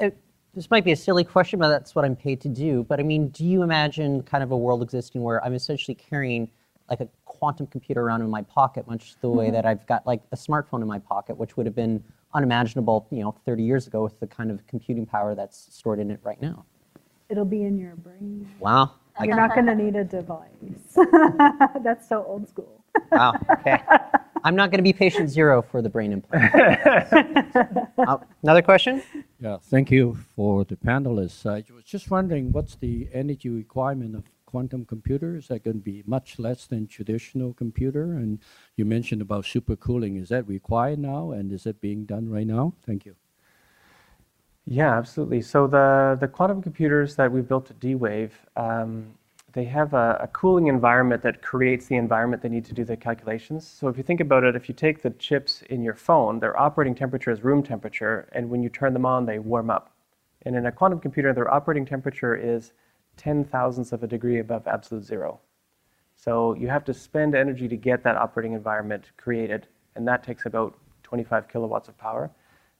[0.00, 0.08] Uh,
[0.54, 2.84] this might be a silly question, but that's what I'm paid to do.
[2.84, 6.50] But I mean, do you imagine kind of a world existing where I'm essentially carrying
[6.88, 9.54] like a quantum computer around in my pocket, much the way mm-hmm.
[9.54, 12.02] that I've got like a smartphone in my pocket, which would have been
[12.34, 16.10] unimaginable, you know, 30 years ago with the kind of computing power that's stored in
[16.10, 16.64] it right now?
[17.28, 18.48] It'll be in your brain.
[18.58, 18.94] Wow.
[19.22, 20.48] You're not going to need a device.
[21.84, 22.82] that's so old school.
[23.12, 23.34] Wow.
[23.52, 23.78] Okay.
[24.44, 26.54] I'm not going to be patient zero for the brain implant.
[27.98, 29.02] uh, another question?
[29.40, 31.46] Yeah, thank you for the panelists.
[31.46, 35.44] I was just wondering what's the energy requirement of quantum computers?
[35.44, 38.14] Is that going to be much less than traditional computer?
[38.14, 38.40] And
[38.76, 40.20] you mentioned about supercooling.
[40.20, 41.30] Is that required now?
[41.30, 42.74] And is it being done right now?
[42.84, 43.14] Thank you.
[44.66, 45.42] Yeah, absolutely.
[45.42, 49.14] So the, the quantum computers that we built at D-Wave, um,
[49.52, 52.96] they have a, a, cooling environment that creates the environment they need to do the
[52.96, 53.66] calculations.
[53.66, 56.58] So if you think about it, if you take the chips in your phone, their
[56.58, 59.92] operating temperature is room temperature, and when you turn them on, they warm up.
[60.42, 62.72] And in a quantum computer, their operating temperature is
[63.16, 65.40] 10 thousandths of a degree above absolute zero.
[66.14, 70.46] So you have to spend energy to get that operating environment created, and that takes
[70.46, 72.30] about 25 kilowatts of power.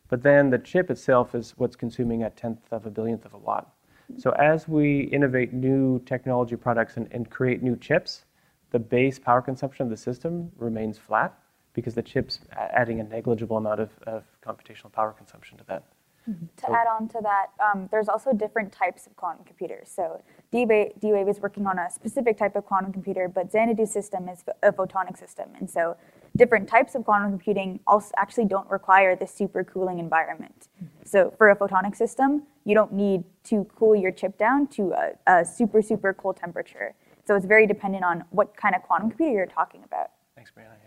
[0.08, 3.38] But then the chip itself is what's consuming a tenth of a billionth of a
[3.38, 3.72] watt.
[4.18, 8.24] So as we innovate new technology products and, and create new chips,
[8.70, 11.38] the base power consumption of the system remains flat
[11.72, 15.84] because the chip's adding a negligible amount of, of computational power consumption to that.
[16.28, 16.46] Mm-hmm.
[16.56, 19.90] To so, add on to that, um, there's also different types of quantum computers.
[19.94, 24.44] So D-Wave is working on a specific type of quantum computer, but Xanadu system is
[24.62, 25.48] a photonic system.
[25.58, 25.96] And so
[26.40, 30.68] different types of quantum computing also actually don't require this super cooling environment.
[30.82, 31.04] Mm-hmm.
[31.04, 35.06] So for a photonic system, you don't need to cool your chip down to a,
[35.26, 36.94] a super, super cold temperature.
[37.26, 40.08] So it's very dependent on what kind of quantum computer you're talking about.
[40.34, 40.79] Thanks, Brianna.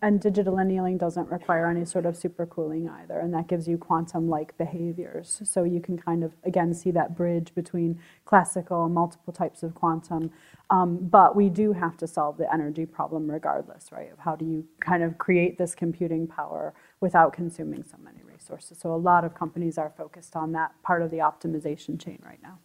[0.00, 4.56] And digital annealing doesn't require any sort of supercooling either, and that gives you quantum-like
[4.56, 5.42] behaviors.
[5.44, 9.74] So you can kind of, again, see that bridge between classical and multiple types of
[9.74, 10.30] quantum.
[10.70, 14.44] Um, but we do have to solve the energy problem regardless, right, of how do
[14.44, 18.78] you kind of create this computing power without consuming so many resources.
[18.78, 22.40] So a lot of companies are focused on that part of the optimization chain right
[22.42, 22.58] now.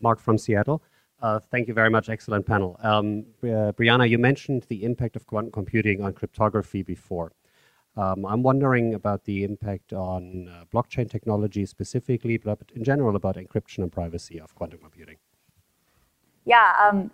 [0.00, 0.80] Mark from Seattle.
[1.20, 2.08] Uh, thank you very much.
[2.08, 2.78] Excellent panel.
[2.82, 7.32] Um, uh, Brianna, you mentioned the impact of quantum computing on cryptography before.
[7.96, 13.36] Um, I'm wondering about the impact on uh, blockchain technology specifically, but in general about
[13.36, 15.16] encryption and privacy of quantum computing.
[16.44, 17.10] Yeah, um,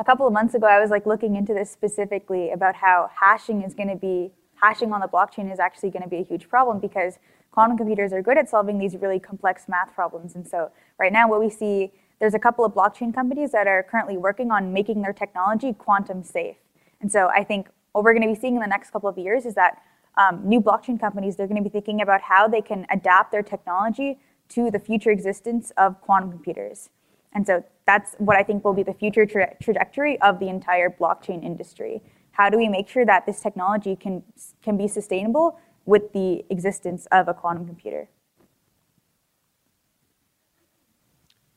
[0.00, 3.62] a couple of months ago, I was like looking into this specifically about how hashing
[3.62, 6.48] is going to be hashing on the blockchain is actually going to be a huge
[6.48, 7.18] problem because
[7.52, 10.34] quantum computers are good at solving these really complex math problems.
[10.34, 13.82] And so right now, what we see there's a couple of blockchain companies that are
[13.82, 16.56] currently working on making their technology quantum safe.
[17.00, 19.18] And so I think what we're going to be seeing in the next couple of
[19.18, 19.82] years is that
[20.16, 23.42] um, new blockchain companies, they're going to be thinking about how they can adapt their
[23.42, 24.18] technology
[24.50, 26.90] to the future existence of quantum computers.
[27.32, 30.90] And so that's what I think will be the future tra- trajectory of the entire
[30.90, 32.02] blockchain industry.
[32.32, 34.22] How do we make sure that this technology can,
[34.62, 38.08] can be sustainable with the existence of a quantum computer?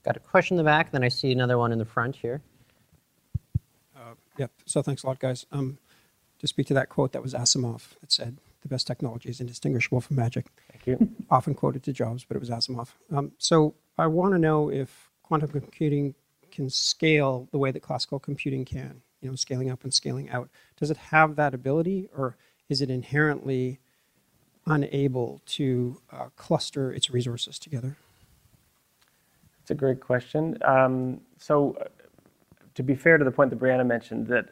[0.04, 2.42] Got a question in the back, then I see another one in the front here.
[3.96, 5.46] Uh, yep, so thanks a lot, guys.
[5.52, 5.78] Um,
[6.40, 10.02] to speak to that quote that was Asimov that said, the best technology is indistinguishable
[10.02, 10.48] from magic.
[10.72, 11.10] Thank you.
[11.30, 12.90] Often quoted to Jobs, but it was Asimov.
[13.16, 16.16] Um, so I want to know if quantum computing
[16.52, 20.50] can scale the way that classical computing can, you know, scaling up and scaling out.
[20.80, 22.36] Does it have that ability, or
[22.70, 23.80] is it inherently
[24.66, 27.98] unable to uh, cluster its resources together?
[29.72, 30.58] A great question.
[30.66, 31.86] Um, so, uh,
[32.76, 34.50] to be fair to the point that Brianna mentioned, that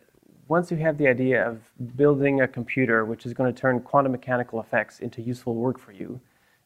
[0.47, 1.60] once you have the idea of
[1.97, 5.91] building a computer which is going to turn quantum mechanical effects into useful work for
[5.91, 6.21] you,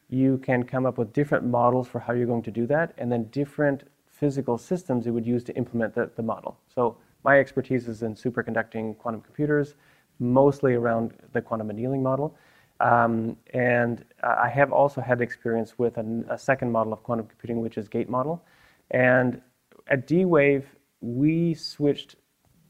[0.08, 3.12] you can come up with different models for how you're going to do that, and
[3.12, 6.56] then different physical systems you would use to implement the, the model.
[6.76, 9.74] So my expertise is in superconducting quantum computers,
[10.20, 12.36] mostly around the quantum annealing model.
[12.80, 17.62] Um, and I have also had experience with a, a, second model of quantum computing,
[17.62, 18.44] which is gate model.
[18.92, 19.42] And
[19.88, 20.66] at D-Wave,
[21.00, 22.16] we switched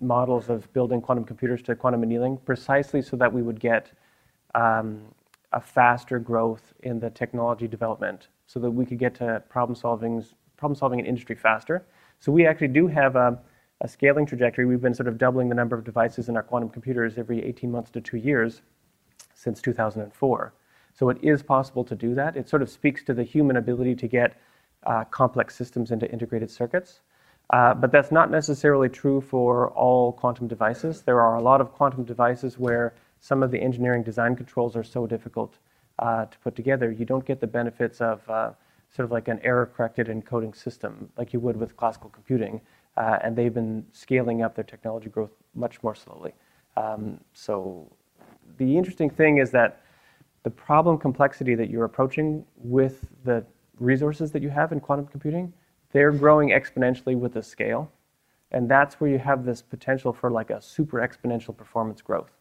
[0.01, 3.91] models of building quantum computers to quantum annealing precisely so that we would get
[4.55, 5.01] um,
[5.53, 10.23] a faster growth in the technology development so that we could get to problem solving,
[10.57, 11.85] problem solving in industry faster.
[12.19, 13.39] So we actually do have a,
[13.81, 14.65] a scaling trajectory.
[14.65, 17.71] We've been sort of doubling the number of devices in our quantum computers every 18
[17.71, 18.61] months to two years
[19.43, 20.53] since 2004.
[20.93, 22.37] So it is possible to do that.
[22.37, 24.39] It sort of speaks to the human ability to get
[24.85, 27.01] uh, complex systems into integrated circuits.
[27.49, 31.01] Uh, but that's not necessarily true for all quantum devices.
[31.01, 34.83] There are a lot of quantum devices where some of the engineering design controls are
[34.83, 35.57] so difficult
[35.99, 38.51] uh, to put together, you don't get the benefits of uh,
[38.89, 42.61] sort of like an error corrected encoding system like you would with classical computing.
[42.97, 46.33] Uh, and they've been scaling up their technology growth much more slowly.
[46.77, 47.91] Um, so
[48.57, 49.81] the interesting thing is that
[50.43, 53.45] the problem complexity that you're approaching with the
[53.79, 55.53] resources that you have in quantum computing
[55.93, 57.89] they're growing exponentially with the scale.
[58.51, 62.31] And that's where you have this potential for like a super exponential performance growth.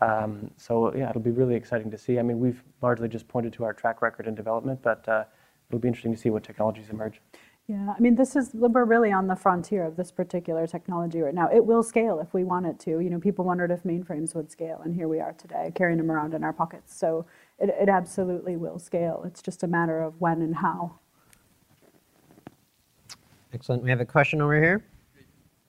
[0.00, 2.18] Um, so yeah, it'll be really exciting to see.
[2.18, 5.24] I mean, we've largely just pointed to our track record in development, but uh,
[5.68, 7.20] it'll be interesting to see what technologies emerge.
[7.72, 11.32] Yeah, I mean, this is we're really on the frontier of this particular technology right
[11.32, 11.48] now.
[11.50, 13.00] It will scale if we want it to.
[13.00, 16.10] You know, people wondered if mainframes would scale, and here we are today, carrying them
[16.10, 16.94] around in our pockets.
[16.94, 17.24] So
[17.58, 19.22] it, it absolutely will scale.
[19.24, 20.98] It's just a matter of when and how.
[23.54, 23.82] Excellent.
[23.82, 24.84] We have a question over here.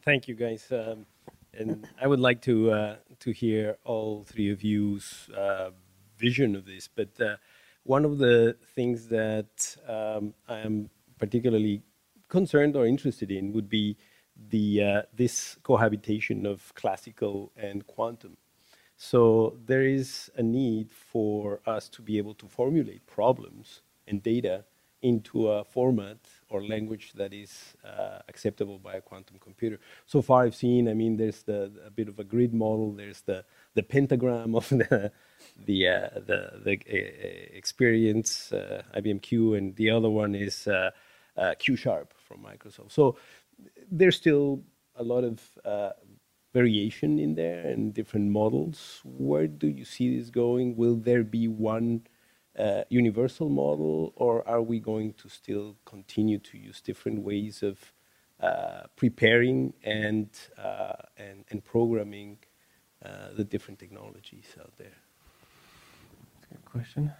[0.03, 0.69] Thank you, guys.
[0.73, 1.05] Um,
[1.53, 5.69] and I would like to uh, to hear all three of you's uh,
[6.17, 6.89] vision of this.
[6.93, 7.37] But uh,
[7.83, 11.81] one of the things that um, I am particularly
[12.33, 13.95] concerned or interested in would be
[14.49, 18.33] the uh, this cohabitation of classical and quantum.
[18.97, 24.65] So there is a need for us to be able to formulate problems and data
[25.03, 26.17] into a format
[26.49, 27.51] or language that is
[27.85, 29.77] uh, acceptable by a quantum computer.
[30.07, 30.87] So far, I've seen.
[30.87, 32.93] I mean, there's the a bit of a grid model.
[32.93, 35.11] There's the the pentagram of the
[35.69, 40.67] the uh, the, the uh, experience uh, IBM Q, and the other one is
[41.37, 42.91] uh, uh, Q Sharp from Microsoft.
[42.91, 43.17] So
[43.91, 44.61] there's still
[44.95, 45.41] a lot of
[46.53, 49.01] variation in there and different models.
[49.03, 50.75] Where do you see this going?
[50.75, 52.01] Will there be one
[52.57, 57.93] uh, universal model, or are we going to still continue to use different ways of
[58.39, 62.37] uh, preparing and, uh, and, and programming
[63.03, 64.97] uh, the different technologies out there?
[66.35, 67.11] That's a good question.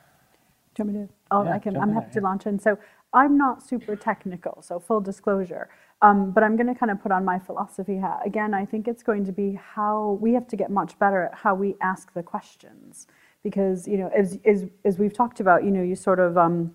[0.76, 1.14] Do you want me to?
[1.32, 1.78] Oh, yeah, I can.
[1.78, 2.60] I'm happy to launch in.
[2.60, 2.78] So
[3.14, 5.70] I'm not super technical, so full disclosure.
[6.02, 8.22] Um, but I'm going to kind of put on my philosophy hat.
[8.26, 11.34] Again, I think it's going to be how we have to get much better at
[11.34, 13.08] how we ask the questions
[13.44, 16.74] because you know as, as, as we've talked about you know you sort of um,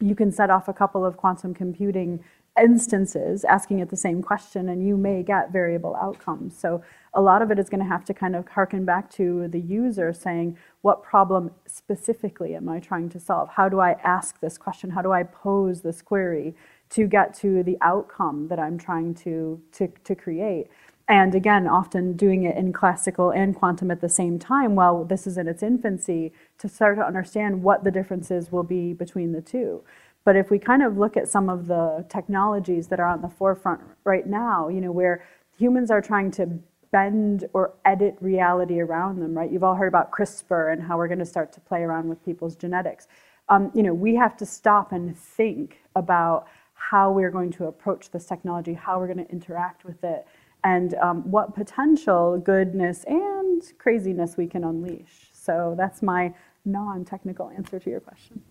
[0.00, 2.22] you can set off a couple of quantum computing
[2.62, 6.82] instances asking it the same question and you may get variable outcomes so
[7.14, 9.60] a lot of it is going to have to kind of harken back to the
[9.60, 13.48] user saying what problem specifically am i trying to solve?
[13.50, 14.90] How do i ask this question?
[14.90, 16.54] How do i pose this query
[16.90, 20.68] to get to the outcome that i'm trying to to, to create?
[21.08, 25.26] And again, often doing it in classical and quantum at the same time while this
[25.26, 29.42] is in its infancy to start to understand what the differences will be between the
[29.42, 29.82] two.
[30.24, 33.28] But if we kind of look at some of the technologies that are on the
[33.28, 35.24] forefront right now, you know, where
[35.58, 36.60] humans are trying to
[36.92, 39.50] bend or edit reality around them, right?
[39.50, 42.24] You've all heard about CRISPR and how we're going to start to play around with
[42.24, 43.08] people's genetics.
[43.48, 48.10] Um, you know, we have to stop and think about how we're going to approach
[48.10, 50.26] this technology, how we're going to interact with it,
[50.64, 55.30] and um, what potential goodness and craziness we can unleash.
[55.32, 56.34] So that's my
[56.64, 58.42] non-technical answer to your question.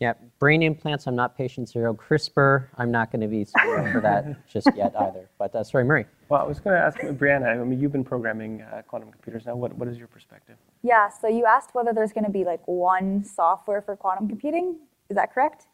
[0.00, 1.92] Yeah, brain implants, I'm not patient zero.
[1.92, 5.28] CRISPR, I'm not going to be for that just yet either.
[5.38, 6.06] But uh, sorry, Murray.
[6.30, 9.44] Well, I was going to ask Brianna, I mean, you've been programming uh, quantum computers
[9.44, 9.56] now.
[9.56, 10.56] What, what is your perspective?
[10.82, 14.76] Yeah, so you asked whether there's going to be like one software for quantum computing.
[15.10, 15.66] Is that correct?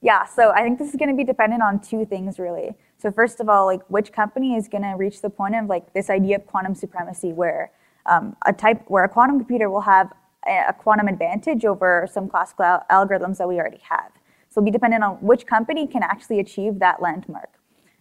[0.00, 2.74] Yeah, so I think this is going to be dependent on two things really.
[2.96, 5.92] So first of all, like which company is going to reach the point of like
[5.92, 7.72] this idea of quantum supremacy, where
[8.06, 10.12] um, a type where a quantum computer will have
[10.46, 14.12] a quantum advantage over some classical algorithms that we already have.
[14.48, 17.50] So it'll be dependent on which company can actually achieve that landmark.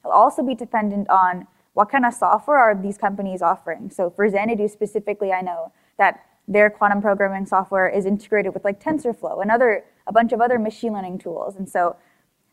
[0.04, 3.90] It'll also be dependent on what kind of software are these companies offering.
[3.90, 8.82] So for Xanadu specifically, I know that their quantum programming software is integrated with like
[8.82, 11.56] TensorFlow and other a bunch of other machine learning tools.
[11.58, 11.98] And so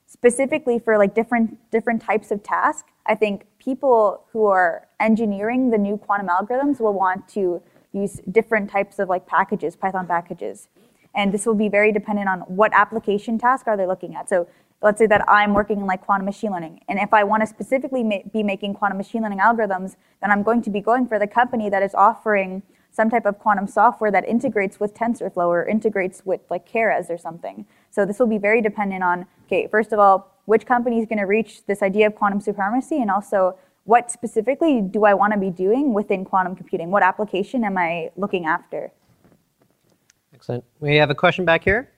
[0.06, 5.78] specifically for like different different types of tasks, I think people who are engineering the
[5.78, 7.62] new quantum algorithms will want to
[7.94, 10.68] use different types of like packages, Python packages.
[11.14, 14.28] And this will be very dependent on what application task are they looking at.
[14.28, 14.48] So
[14.82, 16.80] let's say that I'm working in like quantum machine learning.
[16.88, 20.42] And if I want to specifically ma- be making quantum machine learning algorithms, then I'm
[20.42, 24.10] going to be going for the company that is offering some type of quantum software
[24.10, 27.66] that integrates with TensorFlow or integrates with like Keras or something.
[27.90, 31.18] So this will be very dependent on, okay, first of all, which company is going
[31.18, 35.38] to reach this idea of quantum supremacy and also what specifically do I want to
[35.38, 36.90] be doing within quantum computing?
[36.90, 38.90] What application am I looking after?
[40.34, 40.64] Excellent.
[40.80, 41.90] We have a question back here.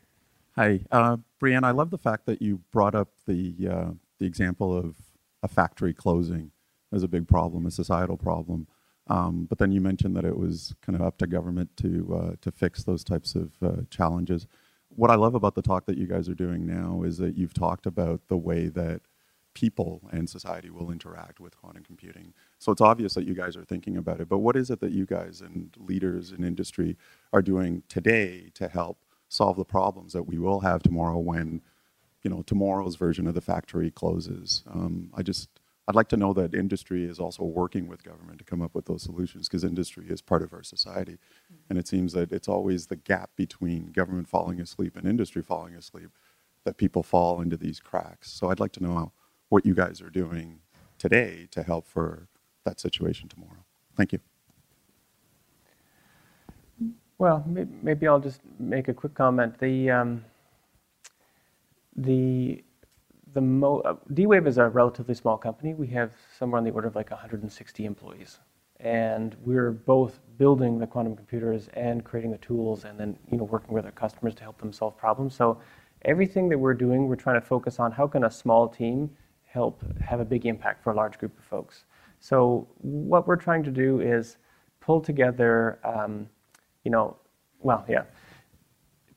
[0.57, 1.65] Hi, uh, Brianne.
[1.65, 4.97] I love the fact that you brought up the uh, the example of
[5.43, 6.51] a factory closing
[6.93, 8.67] as a big problem, a societal problem.
[9.09, 12.37] Um, but then you mentioned that it was kind of up to government to uh,
[12.41, 14.47] to fix those types of uh, challenges.
[14.89, 17.55] What I love about the talk that you guys are doing now is that you've
[17.55, 19.03] talked about the way that
[19.57, 22.35] people and society will interact with quantum computing.
[22.59, 24.93] So it's obvious that you guys are thinking about it, but what is it that
[24.93, 26.99] you guys and leaders in industry
[27.33, 28.99] are doing today to help
[29.29, 31.63] solve the problems that we will have tomorrow when,
[32.23, 34.63] you know, tomorrow's version of the factory closes?
[34.71, 35.49] Um, I just,
[35.89, 38.85] I'd like to know that industry is also working with government to come up with
[38.85, 41.13] those solutions because industry is part of our society.
[41.13, 41.55] Mm-hmm.
[41.71, 45.75] And it seems that it's always the gap between government falling asleep and industry falling
[45.75, 46.11] asleep
[46.65, 48.31] that people fall into these cracks.
[48.31, 49.13] So I'd like to know how,
[49.49, 50.61] what you guys are doing
[50.99, 52.29] today to help for
[52.65, 53.65] that situation tomorrow.
[53.97, 54.21] Thank you.
[57.19, 59.59] Well, maybe I'll just make a quick comment.
[59.59, 60.25] The um,
[61.97, 62.63] the
[63.33, 65.75] the mo- uh, D-Wave is a relatively small company.
[65.75, 68.39] We have somewhere on the order of like 160 employees,
[68.81, 73.45] and we're both building the quantum computers and creating the tools, and then you know
[73.45, 75.35] working with our customers to help them solve problems.
[75.35, 75.59] So
[76.03, 79.11] everything that we're doing, we're trying to focus on how can a small team
[79.57, 81.85] help have a big impact for a large group of folks.
[82.21, 84.37] So what we're trying to do is
[84.81, 86.29] pull together, um,
[86.85, 87.17] you know,
[87.61, 88.05] well, yeah,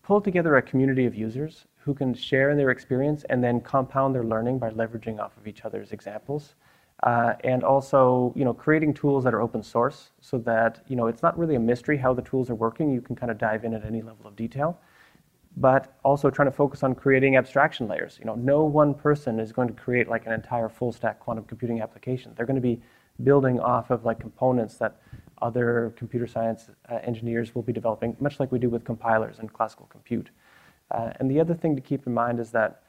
[0.02, 4.16] pull together a community of users who can share in their experience and then compound
[4.16, 6.56] their learning by leveraging off of each other's examples.
[7.04, 11.08] Uh, and also, you know, creating tools that are open source so that, you know,
[11.08, 12.92] it's not really a mystery how the tools are working.
[12.92, 14.80] You can kind of dive in at any level of detail
[15.60, 18.18] but also trying to focus on creating abstraction layers.
[18.18, 21.44] You know, no one person is going to create like an entire full stack quantum
[21.44, 22.34] computing application.
[22.36, 22.82] They're going to be
[23.24, 25.02] building off of like components that
[25.42, 29.52] other computer science uh, engineers will be developing, much like we do with compilers and
[29.52, 30.30] classical compute.
[30.92, 32.84] Uh, and the other thing to keep in mind is that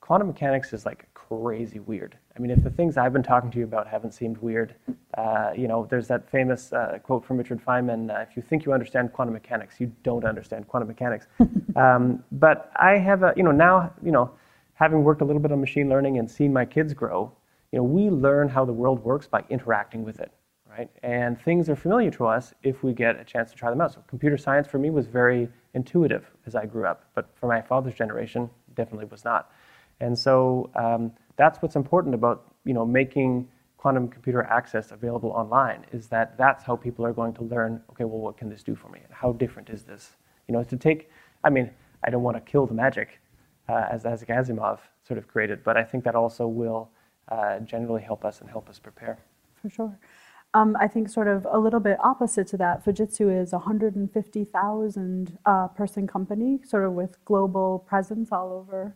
[0.00, 2.16] quantum mechanics is like crazy weird.
[2.36, 4.74] I mean, if the things I've been talking to you about haven't seemed weird,
[5.16, 8.64] uh, you know, there's that famous uh, quote from Richard Feynman: uh, "If you think
[8.64, 11.26] you understand quantum mechanics, you don't understand quantum mechanics."
[11.76, 14.30] um, but I have a, you know, now, you know,
[14.74, 17.32] having worked a little bit on machine learning and seen my kids grow,
[17.72, 20.32] you know, we learn how the world works by interacting with it,
[20.68, 20.88] right?
[21.02, 23.92] And things are familiar to us if we get a chance to try them out.
[23.92, 27.60] So computer science for me was very intuitive as I grew up, but for my
[27.60, 29.50] father's generation, definitely was not.
[30.00, 35.86] And so um, that's what's important about you know making quantum computer access available online
[35.92, 38.74] is that that's how people are going to learn okay well what can this do
[38.74, 39.00] for me?
[39.04, 40.16] And how different is this?
[40.46, 41.10] You know to take
[41.44, 41.70] i mean
[42.04, 43.20] i don't want to kill the magic
[43.68, 46.90] uh, as Isaac Asimov sort of created but i think that also will
[47.30, 49.18] uh, generally help us and help us prepare.
[49.60, 49.98] For sure.
[50.54, 55.38] Um, I think sort of a little bit opposite to that, Fujitsu is a 150,000
[55.44, 58.94] uh, person company, sort of with global presence all over.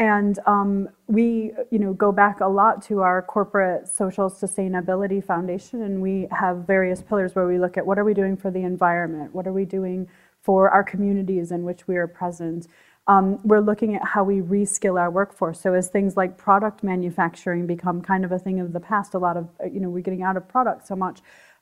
[0.00, 5.82] And um, we, you know, go back a lot to our corporate social sustainability foundation,
[5.82, 8.60] and we have various pillars where we look at what are we doing for the
[8.60, 10.08] environment, what are we doing
[10.40, 12.66] for our communities in which we are present.
[13.08, 15.60] Um, we're looking at how we reskill our workforce.
[15.60, 19.18] So as things like product manufacturing become kind of a thing of the past, a
[19.18, 21.20] lot of, you know, we're getting out of product so much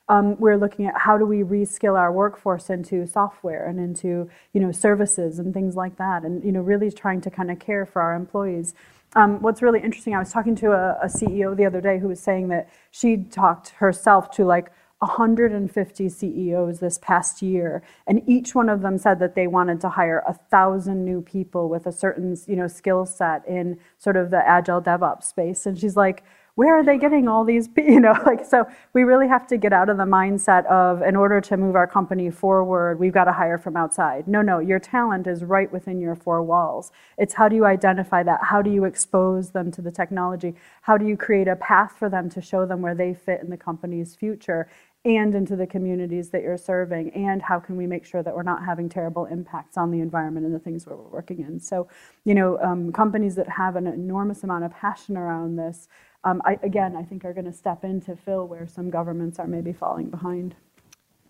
[0.09, 4.59] um, we're looking at how do we reskill our workforce into software and into you
[4.59, 7.85] know services and things like that, and you know really trying to kind of care
[7.85, 8.73] for our employees.
[9.15, 12.07] Um, what's really interesting, I was talking to a, a CEO the other day who
[12.07, 18.55] was saying that she talked herself to like 150 CEOs this past year, and each
[18.55, 21.91] one of them said that they wanted to hire a thousand new people with a
[21.91, 25.67] certain you know skill set in sort of the agile DevOps space.
[25.67, 26.23] And she's like,
[26.59, 29.71] where are they getting all these you know like so we really have to get
[29.71, 33.31] out of the mindset of in order to move our company forward we've got to
[33.31, 34.27] hire from outside.
[34.27, 36.91] No no your talent is right within your four walls.
[37.17, 38.41] It's how do you identify that?
[38.43, 40.53] How do you expose them to the technology?
[40.81, 43.49] How do you create a path for them to show them where they fit in
[43.49, 44.67] the company's future
[45.05, 47.11] and into the communities that you're serving?
[47.11, 50.45] And how can we make sure that we're not having terrible impacts on the environment
[50.45, 51.61] and the things we're working in?
[51.61, 51.87] So
[52.25, 55.87] you know um, companies that have an enormous amount of passion around this
[56.23, 59.39] um, I, again, I think are going to step in to fill where some governments
[59.39, 60.55] are maybe falling behind.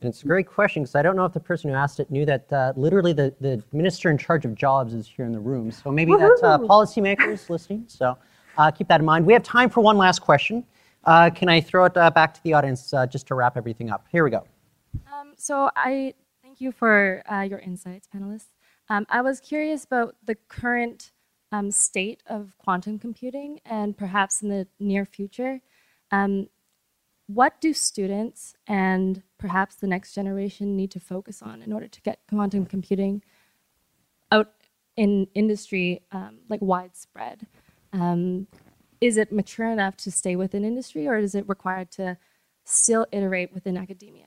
[0.01, 2.09] And it's a great question because I don't know if the person who asked it
[2.09, 5.39] knew that uh, literally the, the minister in charge of jobs is here in the
[5.39, 5.71] room.
[5.71, 7.83] So maybe that's uh, policymakers listening.
[7.87, 8.17] So
[8.57, 9.25] uh, keep that in mind.
[9.25, 10.65] We have time for one last question.
[11.03, 13.89] Uh, can I throw it uh, back to the audience uh, just to wrap everything
[13.89, 14.05] up?
[14.09, 14.45] Here we go.
[15.11, 18.49] Um, so I thank you for your insights, panelists.
[18.89, 21.11] Um, I was curious about the current
[21.51, 25.61] um, state of quantum computing and perhaps in the near future.
[26.11, 26.47] Um,
[27.27, 32.01] what do students and perhaps the next generation need to focus on in order to
[32.01, 33.23] get quantum computing
[34.31, 34.51] out
[34.95, 37.45] in industry um, like widespread?
[37.93, 38.47] Um,
[38.99, 42.17] is it mature enough to stay within industry or is it required to
[42.65, 44.25] still iterate within academia?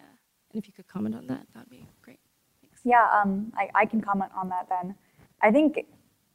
[0.52, 2.20] And if you could comment on that, that would be great.
[2.60, 2.80] Thanks.
[2.84, 4.94] Yeah, um, I, I can comment on that then.
[5.40, 5.86] I think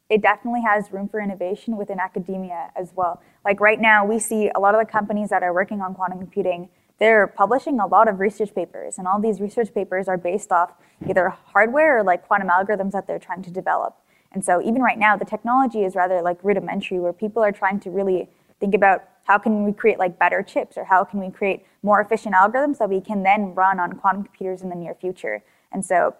[0.08, 3.20] it definitely has room for innovation within academia as well.
[3.44, 6.18] Like right now, we see a lot of the companies that are working on quantum
[6.18, 10.50] computing, they're publishing a lot of research papers, and all these research papers are based
[10.50, 10.72] off
[11.08, 13.96] either hardware or like quantum algorithms that they're trying to develop.
[14.32, 17.80] And so even right now, the technology is rather like rudimentary, where people are trying
[17.80, 18.28] to really
[18.60, 22.00] think about how can we create like better chips or how can we create more
[22.00, 25.42] efficient algorithms that we can then run on quantum computers in the near future.
[25.70, 26.16] And so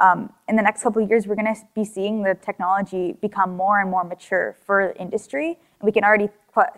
[0.00, 3.56] um, in the next couple of years, we're going to be seeing the technology become
[3.56, 5.58] more and more mature for industry.
[5.82, 6.30] We can already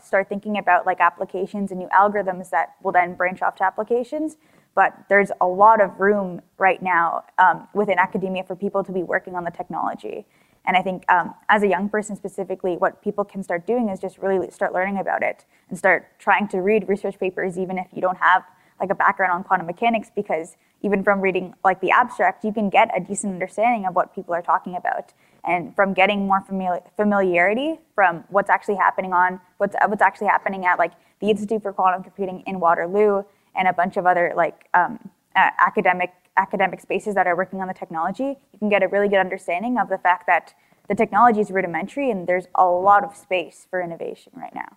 [0.03, 4.37] start thinking about like applications and new algorithms that will then branch off to applications.
[4.75, 9.03] But there's a lot of room right now um, within academia for people to be
[9.03, 10.27] working on the technology.
[10.67, 14.01] And I think um, as a young person specifically, what people can start doing is
[14.01, 17.87] just really start learning about it and start trying to read research papers, even if
[17.95, 18.43] you don't have
[18.81, 22.69] like a background on quantum mechanics, because even from reading like the abstract, you can
[22.69, 25.13] get a decent understanding of what people are talking about.
[25.45, 30.67] And from getting more famili- familiarity from what's actually happening on what's what's actually happening
[30.67, 33.23] at like the Institute for Quantum Computing in Waterloo
[33.55, 34.99] and a bunch of other like um,
[35.35, 39.09] uh, academic academic spaces that are working on the technology, you can get a really
[39.09, 40.55] good understanding of the fact that
[40.89, 44.77] the technology is rudimentary and there's a lot of space for innovation right now.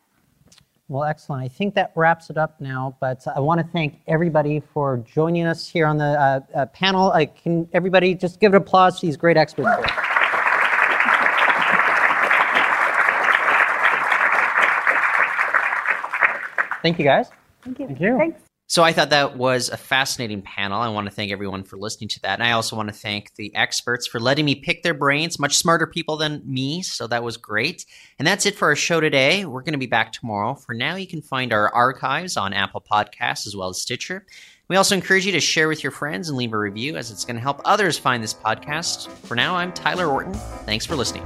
[0.90, 1.44] Well, excellent.
[1.44, 5.46] I think that wraps it up now, but I want to thank everybody for joining
[5.46, 7.12] us here on the uh, uh, panel.
[7.12, 9.86] Uh, can everybody just give an applause to these great experts here.
[16.82, 17.30] Thank you, guys.
[17.64, 17.86] Thank you.
[17.88, 18.18] Thank you.
[18.18, 18.49] Thanks.
[18.70, 20.80] So I thought that was a fascinating panel.
[20.80, 22.36] I want to thank everyone for listening to that.
[22.36, 25.58] And I also want to thank the experts for letting me pick their brains, much
[25.58, 26.84] smarter people than me.
[26.84, 27.88] So that was great.
[28.20, 29.44] And that's it for our show today.
[29.44, 30.54] We're going to be back tomorrow.
[30.54, 34.28] For now, you can find our archives on Apple Podcasts as well as Stitcher.
[34.68, 37.26] We also encourage you to share with your friends and leave a review as it's
[37.26, 39.10] going to help others find this podcast.
[39.26, 40.36] For now, I'm Tyler Orton.
[40.36, 41.26] Thanks for listening.